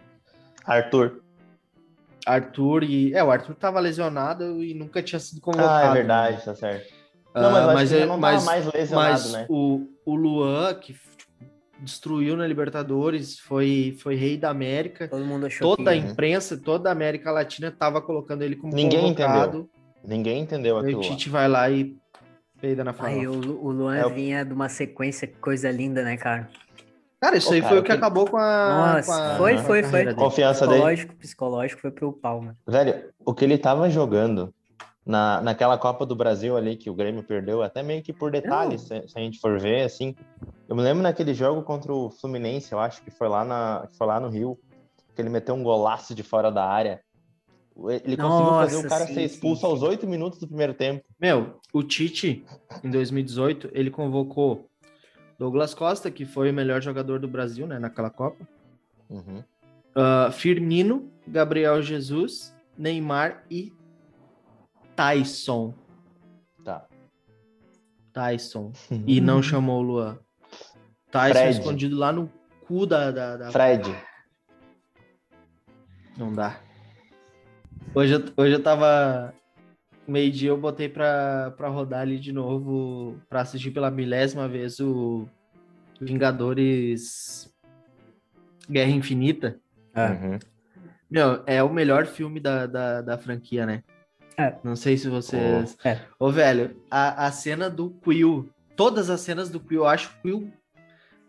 Arthur. 0.65 1.21
Arthur 2.25 2.83
e. 2.83 3.13
É, 3.13 3.23
o 3.23 3.29
Arthur 3.29 3.55
tava 3.55 3.79
lesionado 3.79 4.63
e 4.63 4.73
nunca 4.73 5.03
tinha 5.03 5.19
sido 5.19 5.41
convocado. 5.41 5.73
Ah, 5.73 5.85
é 5.85 5.89
né? 5.89 5.93
verdade, 5.93 6.43
tá 6.43 6.55
certo. 6.55 6.91
Ah, 7.35 7.41
Não, 7.41 7.73
mas 7.73 7.91
ele 7.91 8.03
é- 8.03 8.05
não 8.05 8.17
mas- 8.17 8.45
mais 8.45 8.65
lesionado, 8.73 9.11
Mas 9.11 9.31
né? 9.33 9.45
o, 9.49 9.85
o 10.05 10.15
Luan, 10.15 10.73
que 10.75 10.93
tipo, 10.93 11.03
destruiu 11.81 12.37
na 12.37 12.47
Libertadores, 12.47 13.37
foi, 13.37 13.97
foi 14.01 14.15
rei 14.15 14.37
da 14.37 14.49
América. 14.49 15.07
Todo 15.09 15.25
mundo 15.25 15.45
achou 15.45 15.75
Toda 15.75 15.91
a 15.91 15.93
que... 15.93 15.99
Uhum. 15.99 16.11
imprensa, 16.11 16.57
toda 16.57 16.87
a 16.87 16.91
América 16.93 17.31
Latina 17.31 17.69
tava 17.71 18.01
colocando 18.01 18.41
ele 18.41 18.55
como 18.55 18.73
Ninguém 18.73 19.01
convocado. 19.01 19.69
Ninguém 20.01 20.41
entendeu 20.43 20.77
aquilo 20.77 20.99
o 20.99 21.01
lá. 21.01 21.09
Tite 21.09 21.29
vai 21.29 21.47
lá 21.49 21.69
e 21.69 21.93
peida 22.61 22.83
na 22.85 22.93
farofa. 22.93 23.17
Aí 23.19 23.27
o, 23.27 23.33
o 23.33 23.69
Luan 23.71 23.97
É 23.97 24.05
o- 24.05 24.09
vinha 24.09 24.45
de 24.45 24.53
uma 24.53 24.69
sequência, 24.69 25.27
coisa 25.41 25.69
linda, 25.69 26.03
né, 26.03 26.15
cara? 26.15 26.47
Cara, 27.19 27.35
isso 27.37 27.49
Ô, 27.49 27.53
aí 27.53 27.59
cara, 27.61 27.69
foi 27.69 27.79
o 27.79 27.83
que 27.83 27.89
que- 27.89 27.95
acabou 27.97 28.25
com 28.29 28.37
a. 28.37 28.93
Nossa, 28.95 29.07
com 29.11 29.11
a- 29.13 29.35
foi, 29.37 29.53
a 29.55 29.57
foi, 29.57 29.83
foi. 29.83 30.05
dele. 30.05 30.15
Confiança 30.15 30.65
dele. 30.65 30.77
Psicológico, 30.79 31.15
psicológico 31.15 31.81
foi 31.81 31.91
pro 31.91 32.13
pau, 32.13 32.39
mano. 32.41 32.57
Velho, 32.65 33.09
o 33.25 33.33
que 33.33 33.43
ele 33.43 33.57
tava 33.57 33.89
jogando 33.89 34.53
na, 35.05 35.41
naquela 35.41 35.77
Copa 35.77 36.05
do 36.05 36.15
Brasil 36.15 36.57
ali, 36.57 36.75
que 36.75 36.89
o 36.89 36.95
Grêmio 36.95 37.23
perdeu, 37.23 37.61
até 37.61 37.83
meio 37.83 38.01
que 38.01 38.11
por 38.11 38.31
detalhes, 38.31 38.81
se, 38.81 39.07
se 39.07 39.17
a 39.17 39.21
gente 39.21 39.39
for 39.39 39.59
ver, 39.59 39.83
assim. 39.83 40.15
Eu 40.67 40.75
me 40.75 40.81
lembro 40.81 41.03
naquele 41.03 41.33
jogo 41.33 41.61
contra 41.61 41.93
o 41.93 42.09
Fluminense, 42.09 42.71
eu 42.71 42.79
acho 42.79 43.01
que 43.03 43.11
foi 43.11 43.27
lá, 43.27 43.45
na, 43.45 43.87
foi 43.97 44.07
lá 44.07 44.19
no 44.19 44.29
Rio, 44.29 44.57
que 45.13 45.21
ele 45.21 45.29
meteu 45.29 45.53
um 45.53 45.63
golaço 45.63 46.15
de 46.15 46.23
fora 46.23 46.51
da 46.51 46.65
área. 46.65 47.01
Ele 47.77 48.15
conseguiu 48.15 48.53
fazer 48.53 48.75
Nossa, 48.75 48.87
o 48.87 48.89
cara 48.89 49.05
sim, 49.05 49.13
ser 49.13 49.19
sim, 49.19 49.25
expulso 49.25 49.61
sim. 49.61 49.67
aos 49.67 49.81
oito 49.83 50.07
minutos 50.07 50.39
do 50.39 50.47
primeiro 50.47 50.73
tempo. 50.73 51.03
Meu, 51.19 51.59
o 51.73 51.83
Tite, 51.83 52.45
em 52.83 52.89
2018, 52.89 53.69
ele 53.73 53.91
convocou 53.91 54.69
Douglas 55.37 55.73
Costa, 55.73 56.09
que 56.09 56.25
foi 56.25 56.49
o 56.49 56.53
melhor 56.53 56.81
jogador 56.81 57.19
do 57.19 57.27
Brasil, 57.27 57.67
né, 57.67 57.77
naquela 57.77 58.09
Copa. 58.09 58.47
Uhum. 59.09 59.43
Ah, 59.93 60.29
Firmino, 60.31 61.11
Gabriel 61.27 61.81
Jesus, 61.81 62.55
Neymar 62.77 63.43
e 63.51 63.73
Tyson. 64.95 65.73
Tá. 66.63 66.85
Tyson. 68.13 68.71
E 69.05 69.19
não 69.21 69.41
chamou 69.43 69.79
o 69.79 69.83
Luan. 69.83 70.19
Tyson 71.11 71.33
Fred. 71.33 71.57
escondido 71.59 71.97
lá 71.97 72.11
no 72.11 72.29
cu 72.67 72.85
da. 72.85 73.11
da, 73.11 73.37
da- 73.37 73.51
Fred. 73.51 73.95
Não 76.17 76.31
dá. 76.33 76.59
Hoje 77.93 78.13
eu, 78.13 78.23
hoje 78.37 78.53
eu 78.53 78.63
tava. 78.63 79.33
Meio-dia 80.07 80.49
eu 80.49 80.57
botei 80.57 80.87
pra, 80.87 81.51
pra 81.57 81.67
rodar 81.67 82.01
ali 82.01 82.19
de 82.19 82.31
novo, 82.31 83.19
pra 83.27 83.41
assistir 83.41 83.71
pela 83.71 83.89
milésima 83.89 84.47
vez 84.47 84.79
o 84.79 85.27
Vingadores 85.99 87.51
Guerra 88.69 88.91
Infinita. 88.91 89.59
Uhum. 89.95 90.37
Meu, 91.09 91.43
é 91.47 91.63
o 91.63 91.73
melhor 91.73 92.05
filme 92.05 92.39
da, 92.39 92.67
da, 92.67 93.01
da 93.01 93.17
franquia, 93.17 93.65
né? 93.65 93.83
É. 94.37 94.55
Não 94.63 94.75
sei 94.75 94.97
se 94.97 95.07
vocês. 95.09 95.77
É. 95.83 96.01
Ô, 96.19 96.31
velho, 96.31 96.75
a, 96.91 97.25
a 97.27 97.31
cena 97.31 97.69
do 97.69 97.89
Quill, 98.03 98.49
todas 98.75 99.09
as 99.09 99.21
cenas 99.21 99.49
do 99.49 99.59
Quill, 99.59 99.81
eu 99.81 99.87
acho 99.87 100.09
o 100.09 100.21
Quill. 100.21 100.53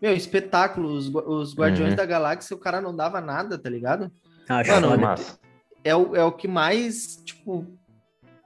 Meu, 0.01 0.13
espetáculo. 0.13 0.89
Os, 0.89 1.07
os 1.07 1.55
Guardiões 1.55 1.91
Uhum. 1.91 1.95
da 1.95 2.05
Galáxia, 2.05 2.55
o 2.55 2.59
cara 2.59 2.81
não 2.81 2.95
dava 2.95 3.19
nada, 3.21 3.57
tá 3.57 3.69
ligado? 3.69 4.11
Acho 4.49 4.71
Mano. 4.71 4.97
Massa. 4.99 5.39
É 5.83 5.95
o, 5.95 6.15
é 6.15 6.23
o 6.23 6.31
que 6.31 6.47
mais, 6.47 7.15
tipo, 7.25 7.65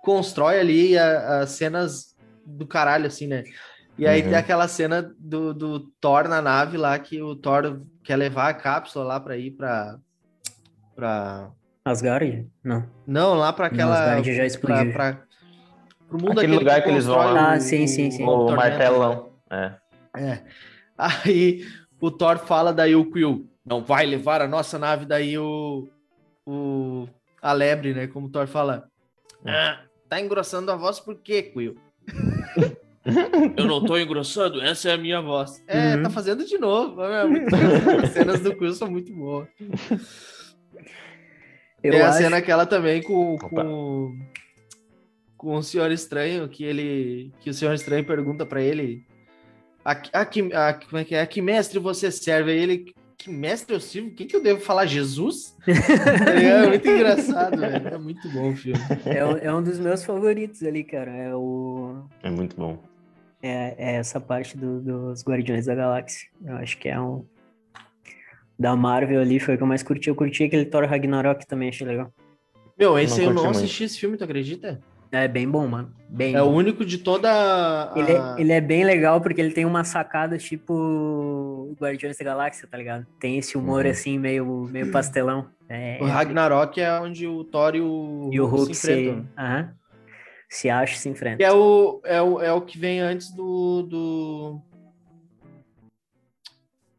constrói 0.04 0.60
ali 0.60 0.97
a- 0.97 1.39
as 1.41 1.52
cenas 1.52 2.15
do 2.45 2.67
caralho, 2.67 3.08
assim, 3.08 3.28
né? 3.28 3.43
E 3.97 4.08
aí 4.08 4.21
Uhum. 4.21 4.30
tem 4.30 4.38
aquela 4.38 4.67
cena 4.67 5.13
do, 5.19 5.54
do 5.54 5.80
Thor 6.00 6.28
na 6.28 6.41
nave 6.41 6.78
lá, 6.78 6.97
que 7.00 7.21
o 7.21 7.36
Thor 7.36 7.82
quer 8.04 8.15
levar 8.15 8.50
a 8.50 8.54
cápsula 8.54 9.04
lá 9.06 9.19
pra 9.19 9.38
ir 9.38 9.52
pra. 9.52 9.97
pra... 10.95 11.52
Asgard? 11.86 12.48
Não. 12.63 12.86
Não, 13.08 13.34
lá 13.34 13.52
pra 13.52 13.67
aquela. 13.67 14.00
Asgard 14.00 14.30
já 14.32 14.38
pra, 14.38 14.46
explodiu. 14.46 14.94
pra, 14.94 15.22
pro 16.08 16.22
mundo 16.22 16.39
Aquele 16.39 16.56
lugar 16.56 16.84
que 16.84 16.89
eles 16.89 17.06
vão 17.06 17.17
lá. 17.17 17.54
Ah, 17.54 17.60
sim, 17.60 17.88
sim, 17.88 18.12
sim. 18.12 18.24
O 18.24 18.28
tormento. 18.28 18.56
martelão. 18.56 19.34
É. 19.50 19.74
É. 20.17 20.44
Aí 20.98 21.65
o 22.00 22.12
Thor 22.12 22.38
fala, 22.39 22.72
daí 22.74 22.96
o 22.96 23.10
Quill 23.12 23.48
não 23.65 23.84
vai 23.84 24.06
levar 24.06 24.41
a 24.41 24.48
nossa 24.48 24.78
nave, 24.78 25.06
daí 25.06 25.38
o, 25.38 25.88
o 26.46 27.08
a 27.41 27.54
lebre, 27.54 27.94
né? 27.94 28.08
Como 28.08 28.28
o 28.28 28.30
Thor 28.30 28.46
fala, 28.48 28.88
ah, 29.46 29.80
tá 30.10 30.20
engrossando 30.22 30.72
a 30.72 30.76
voz 30.76 31.00
por 31.00 31.15
quê, 31.15 31.41
Quill? 31.44 31.76
Eu 33.58 33.65
não 33.65 33.84
tô 33.84 33.98
engrossando, 33.98 34.62
essa 34.62 34.89
é 34.89 34.94
a 34.94 34.98
minha 34.98 35.20
voz. 35.22 35.63
É, 35.67 35.96
Uhum. 35.96 36.04
tá 36.04 36.10
fazendo 36.12 36.46
de 36.46 36.58
novo. 36.60 37.02
É 37.04 37.26
engraçado. 37.26 38.04
As 38.04 38.10
cenas 38.12 38.39
do 38.41 38.56
Quill 38.56 38.74
são 38.74 38.91
muito 38.91 39.12
boas. 39.15 39.48
Eu 41.84 41.91
Tem 41.91 42.02
a 42.02 42.10
acho... 42.10 42.17
cena 42.20 42.38
aquela 42.38 42.65
também 42.65 43.02
com, 43.02 43.38
com, 43.38 44.17
com 45.38 45.56
o 45.56 45.63
Senhor 45.63 45.91
Estranho, 45.91 46.48
que 46.48 46.63
ele. 46.63 47.32
Que 47.39 47.50
o 47.50 47.54
Senhor 47.54 47.74
Estranho 47.74 48.06
pergunta 48.06 48.46
pra 48.46 48.62
ele. 48.62 49.04
A, 49.84 49.96
que- 49.96 50.10
a, 50.13 50.26
que- 50.26 50.54
a, 50.54 50.74
como 50.76 50.98
é 50.98 51.04
que 51.04 51.15
é? 51.15 51.22
A 51.22 51.28
que 51.28 51.41
mestre 51.41 51.80
você 51.80 52.12
serve? 52.12 52.52
Aí 52.52 52.60
ele. 52.60 52.94
Que 53.17 53.30
mestre 53.30 53.76
eu 53.76 53.80
sirvo? 53.80 54.12
Quem 54.15 54.26
que 54.26 54.36
eu 54.36 54.41
devo 54.41 54.60
falar? 54.62 54.88
Jesus? 54.88 55.56
é 55.67 56.67
muito 56.67 56.88
engraçado, 56.88 57.60
velho. 57.60 57.88
É 57.88 57.98
muito 57.98 58.28
bom 58.32 58.50
o 58.50 58.56
filme. 58.56 58.80
É, 59.06 59.24
um- 59.26 59.38
é 59.38 59.54
um 59.54 59.62
dos 59.62 59.78
meus 59.80 60.04
favoritos 60.04 60.63
ali, 60.63 60.84
cara. 60.84 61.12
É 61.12 61.36
o. 61.36 62.04
É 62.24 62.30
muito 62.32 62.56
bom. 62.56 62.80
É, 63.44 63.76
é 63.78 63.91
essa 63.96 64.20
parte 64.20 64.58
do- 64.58 64.82
dos 64.82 65.24
Guardiões 65.24 65.65
da 65.65 65.76
Galáxia. 65.76 66.30
Eu 66.44 66.56
acho 66.58 66.78
que 66.80 66.89
é 66.89 67.00
um. 67.00 67.24
Da 68.62 68.76
Marvel 68.76 69.19
ali 69.19 69.39
foi 69.39 69.56
o 69.56 69.58
que 69.58 69.63
eu 69.63 69.67
mais 69.67 69.82
curti. 69.82 70.08
Eu 70.08 70.15
curti 70.15 70.43
aquele 70.43 70.65
Thor 70.65 70.86
Ragnarok 70.86 71.47
também, 71.47 71.69
achei 71.69 71.86
legal. 71.88 72.13
Meu, 72.78 72.97
esse 73.00 73.15
Não 73.15 73.17
aí 73.17 73.26
eu 73.26 73.34
não 73.34 73.43
muito. 73.45 73.58
assisti 73.58 73.86
esse 73.86 74.00
filme, 74.00 74.15
tu 74.17 74.24
acredita? 74.24 74.80
É 75.12 75.28
bem 75.28 75.50
bom, 75.50 75.65
mano. 75.67 75.91
Bem 76.08 76.36
É 76.36 76.43
o 76.43 76.45
bom. 76.45 76.54
único 76.58 76.86
de 76.86 77.00
toda. 77.00 77.28
a- 77.32 77.97
Ele, 77.97 78.12
é, 78.12 78.36
ele 78.38 78.52
é 78.54 78.62
bem 78.62 78.86
legal 78.86 79.19
porque 79.19 79.41
ele 79.41 79.52
tem 79.52 79.65
uma 79.65 79.84
sacada 79.84 80.38
tipo 80.38 81.76
Guardiões 81.82 82.15
da 82.19 82.24
Galáxia, 82.24 82.67
tá 82.69 82.78
ligado? 82.78 83.08
Tem 83.19 83.39
esse 83.39 83.58
humor 83.58 83.84
Uhum. 83.84 83.91
assim, 83.91 84.19
meio, 84.19 84.69
meio 84.71 84.91
pastelão. 84.91 85.50
É, 85.67 85.97
O 86.00 86.06
Ragnarok 86.06 86.80
é 86.80 87.00
onde 87.00 87.26
o 87.26 87.43
Thor 87.43 87.76
e 87.76 87.82
o, 87.82 88.30
e 88.32 88.39
o 88.39 88.45
Hulk 88.45 88.76
se 88.76 88.82
se, 88.82 88.91
enfrentam. 88.93 89.28
aham, 89.38 89.74
se 90.50 90.69
acha 90.69 90.93
e 90.93 90.97
se 91.00 91.10
enfrenta. 91.10 91.43
É 91.43 91.52
o, 91.52 92.00
é, 92.06 92.21
o, 92.21 92.39
é 92.39 92.54
o 92.54 92.62
que 92.62 92.78
vem 92.78 93.00
antes 93.00 93.34
do, 93.34 93.82
do. 93.82 94.62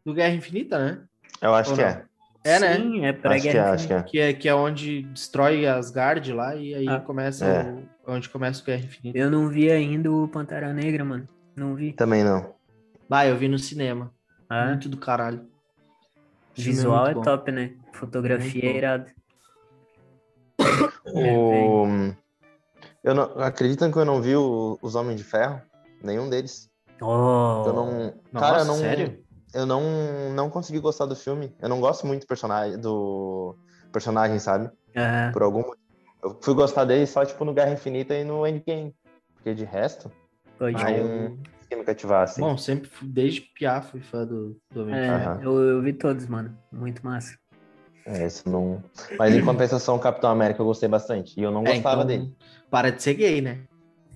Do 0.04 0.12
Guerra 0.12 0.34
Infinita, 0.34 0.78
né? 0.84 1.04
Eu 1.42 1.54
acho 1.54 1.70
Ou 1.70 1.76
que 1.76 1.82
não? 1.82 1.88
é. 1.90 2.04
É, 2.44 2.58
né? 2.58 2.76
Sim, 2.76 3.04
é 3.04 3.12
pra 3.12 3.34
Acho 3.34 3.42
que 3.42 3.48
é, 3.48 3.52
Guerra 3.52 3.72
acho 3.72 3.86
que 3.86 3.92
é. 3.94 4.02
Que 4.02 4.18
é, 4.20 4.32
que 4.32 4.48
é 4.48 4.54
onde 4.54 5.02
destrói 5.04 5.66
Asgard 5.66 6.32
lá 6.32 6.56
e 6.56 6.74
aí 6.74 6.88
Ah. 6.88 6.98
começa 7.00 7.44
É. 7.46 7.62
o, 7.70 7.84
onde 8.14 8.28
começa 8.28 8.62
o 8.62 8.64
Guerra 8.64 8.82
Infinita. 8.84 9.16
Eu 9.18 9.30
não 9.30 9.48
vi 9.48 9.70
ainda 9.70 10.10
o 10.10 10.26
Pantera 10.26 10.72
Negra, 10.72 11.04
mano. 11.04 11.28
Não 11.54 11.74
vi. 11.74 11.92
Também 11.92 12.24
não. 12.24 12.54
Vai, 13.08 13.30
eu 13.30 13.36
vi 13.36 13.46
no 13.48 13.58
cinema. 13.58 14.12
Ah, 14.48 14.66
Muito 14.66 14.88
do 14.88 14.96
caralho. 14.96 15.46
Filme 16.54 16.70
visual 16.72 17.06
é, 17.06 17.14
bom. 17.14 17.22
top, 17.22 17.50
né? 17.52 17.72
Fotografia 17.92 18.64
é 18.68 18.72
bom. 18.72 18.78
irado. 18.78 19.06
O... 21.06 21.86
Eu 23.04 23.14
não... 23.14 23.22
Acreditam 23.40 23.90
que 23.90 23.98
eu 23.98 24.04
não 24.04 24.20
vi 24.22 24.34
o- 24.36 24.78
os 24.82 24.94
Homens 24.94 25.16
de 25.18 25.24
Ferro? 25.24 25.60
Nenhum 26.02 26.28
deles. 26.28 26.70
Oh, 27.00 27.64
Eu 27.66 27.72
não. 27.72 28.14
Nossa, 28.32 28.46
Cara, 28.46 28.58
eu 28.60 28.64
não. 28.64 28.74
sério? 28.76 29.22
Eu 29.54 29.66
não, 29.66 29.82
não 30.34 30.48
consegui 30.50 30.78
gostar 30.80 31.06
do 31.06 31.14
filme. 31.16 31.54
Eu 31.60 31.68
não 31.68 31.80
gosto 31.80 32.06
muito 32.06 32.22
do 32.22 32.26
personagem, 32.26 32.78
do 32.78 33.54
personagem, 33.92 34.38
sabe? 34.38 34.70
ah, 34.96 35.30
Por 35.32 35.42
algum 35.42 35.58
motivo. 35.58 35.82
Eu 36.22 36.38
fui 36.40 36.54
gostar 36.54 36.84
dele 36.84 37.06
só, 37.06 37.24
tipo, 37.24 37.44
no 37.44 37.52
Guerra 37.52 37.72
Infinita 37.72 38.14
e 38.14 38.24
no 38.24 38.46
Endgame. 38.46 38.94
Porque 39.34 39.54
de 39.54 39.64
resto, 39.64 40.10
pode 40.58 40.76
Ah, 40.76 40.84
crer. 40.86 41.00
eu... 41.00 41.08
não 41.08 41.36
consegui 41.36 41.76
me 41.76 41.84
cativar, 41.84 42.22
assim. 42.22 42.40
Bom, 42.40 42.56
sempre 42.56 42.88
desde 43.02 43.40
Piá 43.40 43.82
fui 43.82 44.00
fã 44.00 44.24
do, 44.24 44.56
do 44.70 44.82
Homem 44.82 44.94
É, 44.94 45.44
eu, 45.44 45.60
eu 45.60 45.82
vi 45.82 45.92
todos, 45.92 46.26
mano. 46.26 46.56
Muito 46.72 47.04
massa. 47.04 47.36
É, 48.06 48.24
esse 48.24 48.48
não. 48.48 48.82
Mas 49.18 49.34
em 49.34 49.44
compensação, 49.44 49.96
o 49.96 50.00
Capitão 50.00 50.30
América 50.30 50.60
eu 50.62 50.66
gostei 50.66 50.88
bastante. 50.88 51.38
E 51.38 51.42
eu 51.42 51.50
não 51.50 51.64
É, 51.64 51.74
gostava 51.74 52.02
então, 52.02 52.06
dele. 52.06 52.36
Para 52.70 52.90
de 52.90 53.02
ser 53.02 53.14
gay, 53.14 53.40
né? 53.40 53.64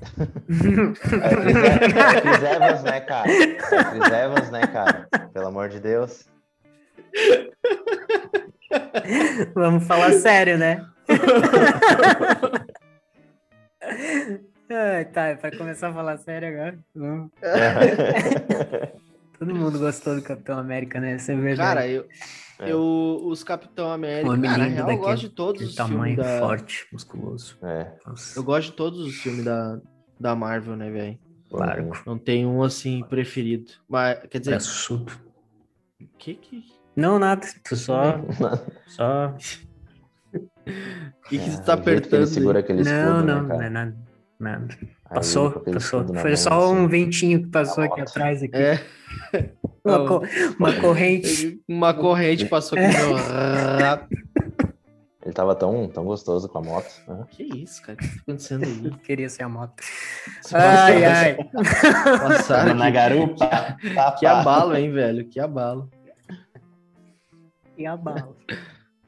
É 0.03 0.27
Chris, 2.21 2.43
é 2.43 2.55
Evans, 2.55 2.83
né, 2.83 3.01
cara? 3.01 3.31
É 3.31 3.55
Chris 3.55 4.13
Evans, 4.13 4.51
né, 4.51 4.67
cara? 4.67 5.09
Pelo 5.33 5.47
amor 5.49 5.69
de 5.69 5.81
Deus. 5.81 6.29
Vamos 9.55 9.87
falar 9.87 10.13
sério, 10.13 10.59
né? 10.59 10.85
Ai, 14.69 15.05
tá, 15.07 15.29
é 15.29 15.37
pra 15.37 15.57
começar 15.57 15.91
a 15.91 15.95
falar 15.95 16.19
sério 16.19 16.49
agora. 16.49 16.79
Vamos. 16.95 17.31
Todo 19.39 19.55
mundo 19.55 19.79
gostou 19.79 20.15
do 20.17 20.23
Capitão 20.23 20.59
América, 20.59 21.01
né? 21.01 21.17
Isso 21.17 21.31
é 21.31 21.37
verdade. 21.37 21.69
Cara, 21.69 21.89
eu, 21.89 22.07
É. 22.59 22.71
eu 22.73 23.21
os 23.25 23.45
Capitão 23.45 23.91
América, 23.93 24.31
Homem 24.31 24.51
cara, 24.51 24.63
na 24.63 24.65
real, 24.69 24.79
eu 24.79 24.87
daquele- 24.87 25.05
gosto 25.07 25.23
de 25.23 25.29
todos 25.29 25.63
os 25.63 25.75
filmes 25.75 25.93
tamanho 25.93 26.17
da... 26.17 26.39
forte, 26.39 26.87
musculoso. 26.93 27.59
É, 27.63 27.93
Eu 28.37 28.43
gosto 28.45 28.71
de 28.71 28.77
todos 28.77 29.01
os 29.01 29.15
filmes 29.17 29.45
da, 29.45 29.79
da 30.19 30.35
Marvel, 30.35 30.77
né, 30.77 30.91
velho? 30.91 31.19
claro. 31.51 31.91
Não 32.07 32.19
tem 32.19 32.45
um, 32.47 32.63
assim, 32.63 33.05
preferido. 33.09 33.71
Mas, 33.89 34.19
quer 34.29 34.39
dizer, 34.41 34.51
Braçudo. 34.53 35.13
que 36.19 36.35
que... 36.35 36.65
Não, 36.97 37.19
nada. 37.19 37.47
Tu 37.63 37.77
só. 37.77 38.19
Só. 38.87 39.35
que, 41.29 41.39
que 41.39 41.39
É, 41.39 41.51
tu 41.51 41.65
tá 41.65 41.75
o 41.75 41.83
jeito 41.83 41.83
que 41.85 41.91
ele 41.91 41.97
apertando? 41.99 42.27
segura 42.27 42.59
aquele 42.61 42.81
escudo, 42.83 43.01
Não, 43.01 43.23
né, 43.25 43.33
não, 43.35 43.43
não 43.43 43.49
cara? 43.49 43.65
é 43.67 43.71
nada. 43.71 43.97
Nada. 44.39 44.79
Passou, 45.09 45.51
passou. 45.61 46.05
Foi 46.07 46.15
mão, 46.31 46.37
só 46.37 46.65
assim. 46.65 46.75
um 46.81 46.89
ventinho 46.89 47.43
que 47.43 47.49
passou 47.49 47.85
aqui 47.85 48.01
atrás. 48.01 48.43
Aqui. 48.43 48.57
É, 48.57 48.81
Uma, 49.85 50.07
co- 50.07 50.23
uma 50.59 50.73
corrente. 50.81 51.61
uma 51.69 51.95
corrente 51.95 52.45
passou 52.47 52.77
aqui 52.79 52.87
rabo. 53.83 54.09
Ele 55.25 55.33
tava 55.35 55.55
tão, 55.57 55.89
tão 55.89 56.05
gostoso 56.05 56.49
com 56.49 56.59
a 56.59 56.63
moto. 56.63 56.87
Né? 57.09 57.25
Que 57.31 57.43
isso, 57.43 57.83
cara? 57.83 57.95
O 57.95 58.01
que 58.03 58.09
tá 58.09 58.21
acontecendo 58.23 58.65
aí? 58.65 58.91
Queria 59.05 59.29
ser 59.29 59.43
a 59.45 59.49
moto. 59.49 59.75
Ai, 60.53 61.05
ai. 61.05 61.37
Passaram 62.21 62.75
na 62.75 62.91
garupa. 62.91 63.47
Tá, 63.95 64.13
Que 64.13 64.27
abalo, 64.27 64.77
hein, 64.77 64.93
velho? 64.93 65.25
Que 65.29 65.41
abalo. 65.41 65.91
E 67.79 67.87
a 67.87 67.97
bala. 67.97 68.35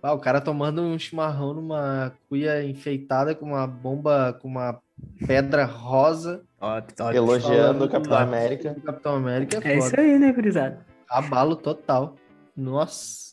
Ah, 0.02 0.12
o 0.12 0.18
cara 0.18 0.40
tomando 0.40 0.82
um 0.82 0.98
chimarrão 0.98 1.54
numa 1.54 2.12
cuia 2.28 2.62
enfeitada 2.64 3.34
com 3.34 3.46
uma 3.46 3.66
bomba, 3.66 4.36
com 4.40 4.46
uma 4.46 4.78
pedra 5.26 5.64
rosa. 5.64 6.42
Top, 6.58 6.94
top. 6.94 7.16
Elogiando 7.16 7.84
o 7.84 7.88
Capitão 7.88 8.18
América. 8.18 8.74
do 8.74 8.80
Capitão 8.82 9.14
América 9.16 9.56
é, 9.56 9.58
É 9.58 9.80
foda. 9.80 9.86
isso 9.86 10.00
aí, 10.00 10.18
né, 10.18 10.32
gurizada? 10.32 10.84
Abalo 11.10 11.56
total. 11.56 12.14
Nossa. 12.56 13.32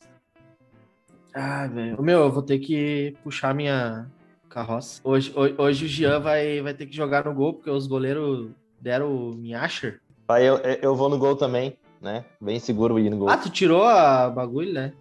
Ah, 1.33 1.67
velho. 1.67 2.01
Meu, 2.01 2.19
eu 2.21 2.31
vou 2.31 2.41
ter 2.43 2.59
que 2.59 3.15
puxar 3.23 3.53
minha 3.53 4.07
carroça. 4.49 5.01
Hoje, 5.03 5.33
hoje, 5.35 5.55
hoje 5.57 5.85
o 5.85 5.87
Jean 5.87 6.19
vai, 6.19 6.61
vai 6.61 6.73
ter 6.73 6.85
que 6.85 6.95
jogar 6.95 7.25
no 7.25 7.33
gol, 7.33 7.55
porque 7.55 7.69
os 7.69 7.87
goleiros 7.87 8.51
deram 8.79 9.13
o 9.13 9.35
Minhasher. 9.35 9.99
Aí 10.29 10.45
eu, 10.45 10.57
eu 10.57 10.95
vou 10.95 11.09
no 11.09 11.17
gol 11.17 11.35
também, 11.35 11.77
né? 12.01 12.23
Bem 12.39 12.57
seguro 12.59 12.97
ir 12.97 13.09
no 13.09 13.17
gol. 13.17 13.29
Ah, 13.29 13.37
tu 13.37 13.49
tirou 13.49 13.83
a 13.83 14.29
bagulho, 14.29 14.71
né? 14.73 14.93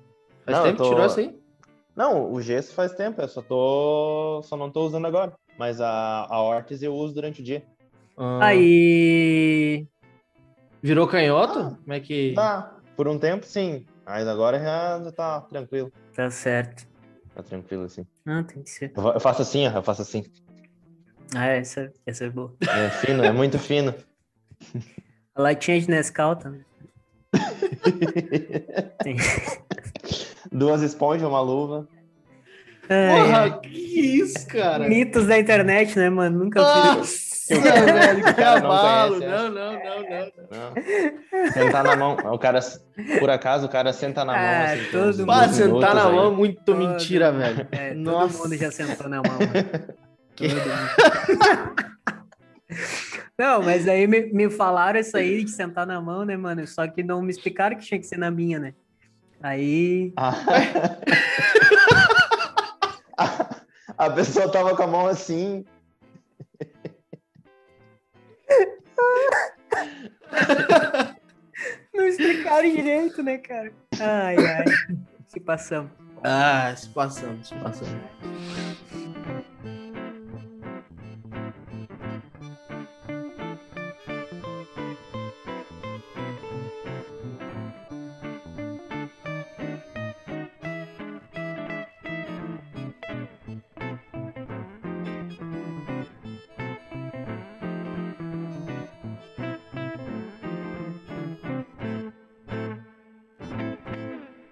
Faz 0.44 0.58
Não, 0.58 0.64
tempo 0.64 0.76
que 0.78 0.82
tô- 0.82 0.88
tirou 0.90 1.06
isso 1.06 1.20
aí? 1.20 1.38
Não, 1.94 2.32
o 2.32 2.40
gesso 2.42 2.74
faz 2.74 2.92
tempo, 2.92 3.20
eu 3.22 3.28
só 3.28 3.40
tô. 3.40 4.40
Só 4.42 4.56
não 4.56 4.68
tô 4.70 4.84
usando 4.84 5.06
agora. 5.06 5.32
Mas 5.58 5.80
a, 5.80 6.26
a 6.28 6.42
Ortiz 6.42 6.82
eu 6.82 6.94
uso 6.94 7.14
durante 7.14 7.40
o 7.40 7.44
dia. 7.44 7.62
Ah, 8.16 8.46
Aí. 8.46 9.86
Virou 10.82 11.06
canhoto? 11.08 11.58
Ah. 11.58 11.76
Como 11.82 11.92
é 11.92 12.00
que. 12.00 12.32
Tá, 12.34 12.76
por 12.96 13.08
um 13.08 13.18
tempo 13.18 13.46
sim. 13.46 13.84
Mas 14.04 14.26
agora 14.28 14.58
já, 14.58 15.02
já 15.02 15.12
tá 15.12 15.40
tranquilo. 15.42 15.90
Tá 16.14 16.30
certo. 16.30 16.86
Tá 17.34 17.42
tranquilo 17.42 17.84
assim. 17.84 18.06
Não, 18.24 18.44
tem 18.44 18.62
que 18.62 18.70
ser. 18.70 18.92
Eu 18.96 19.02
fa- 19.02 19.12
eu 19.14 19.20
faço 19.20 19.42
assim, 19.42 19.66
ó, 19.66 19.70
eu 19.72 19.82
faço 19.82 20.02
assim. 20.02 20.24
Ah, 21.34 21.46
essa, 21.46 21.90
essa 22.06 22.24
é 22.26 22.30
boa. 22.30 22.54
É 22.60 22.90
fino, 22.90 23.24
é 23.24 23.32
muito 23.32 23.58
fino. 23.58 23.94
A 25.34 25.42
Light 25.42 25.64
Change 25.64 25.88
Nescau 25.90 26.36
também. 26.36 26.64
Tem. 29.02 29.16
Duas 30.52 30.82
esponjas, 30.82 31.26
uma 31.28 31.40
luva. 31.40 31.88
É, 32.88 33.08
Porra, 33.16 33.60
que 33.60 33.68
isso, 34.20 34.46
cara? 34.48 34.88
mitos 34.88 35.26
da 35.26 35.38
internet, 35.38 35.98
né, 35.98 36.10
mano? 36.10 36.44
Nunca 36.44 36.60
vi. 36.60 36.66
Nossa, 36.98 37.24
velho, 37.60 38.24
que 38.24 38.30
O 38.30 38.34
cara 38.34 38.60
não 38.60 38.70
cavalo. 38.70 39.14
conhece, 39.16 39.30
Não, 39.34 39.50
não, 39.50 39.72
não, 39.72 40.02
não. 40.02 40.32
Não. 40.50 41.52
Sentar 41.52 41.84
na 41.84 41.96
mão. 41.96 42.16
O 42.32 42.38
cara, 42.38 42.60
por 43.18 43.30
acaso, 43.30 43.66
o 43.66 43.68
cara 43.68 43.92
senta 43.92 44.24
na 44.24 44.32
mão. 44.32 44.40
Ah, 44.42 44.64
assim, 44.72 44.84
todo 44.90 45.18
mundo. 45.26 45.52
Sentar 45.54 45.94
na 45.94 46.06
aí. 46.08 46.14
mão, 46.14 46.34
muito 46.34 46.62
Todo- 46.62 46.78
mentira, 46.78 47.32
velho. 47.32 47.66
É, 47.72 47.90
todo 47.90 48.00
Nossa. 48.00 48.38
mundo 48.42 48.56
já 48.56 48.70
sentou 48.70 49.08
na 49.08 49.16
mão. 49.18 49.38
Que- 50.36 50.48
Todo. 50.48 51.94
Não, 53.38 53.62
mas 53.62 53.86
aí 53.88 54.06
me, 54.06 54.32
me 54.32 54.50
falaram 54.50 54.98
isso 54.98 55.16
aí 55.16 55.44
de 55.44 55.50
sentar 55.50 55.86
na 55.86 56.00
mão, 56.00 56.24
né, 56.24 56.36
mano? 56.36 56.66
Só 56.66 56.86
que 56.88 57.02
não 57.04 57.22
me 57.22 57.30
explicaram 57.30 57.76
que 57.76 57.84
tinha 57.84 58.00
que 58.00 58.06
ser 58.06 58.18
na 58.18 58.30
minha, 58.30 58.58
né? 58.58 58.74
Aí. 59.42 60.12
Ah. 60.16 60.34
A 63.98 64.10
pessoa 64.10 64.50
tava 64.50 64.74
com 64.74 64.82
a 64.82 64.86
mão 64.86 65.06
assim. 65.06 65.64
Não 71.94 72.06
explicaram 72.06 72.68
direito, 72.68 73.22
né, 73.22 73.38
cara? 73.38 73.72
Ai, 74.00 74.36
ai. 74.36 74.64
Se 75.28 75.38
passamos. 75.38 75.92
Ah, 76.22 76.74
se 76.74 76.88
passamos, 76.88 77.48
se 77.48 77.54
passamos. 77.56 78.00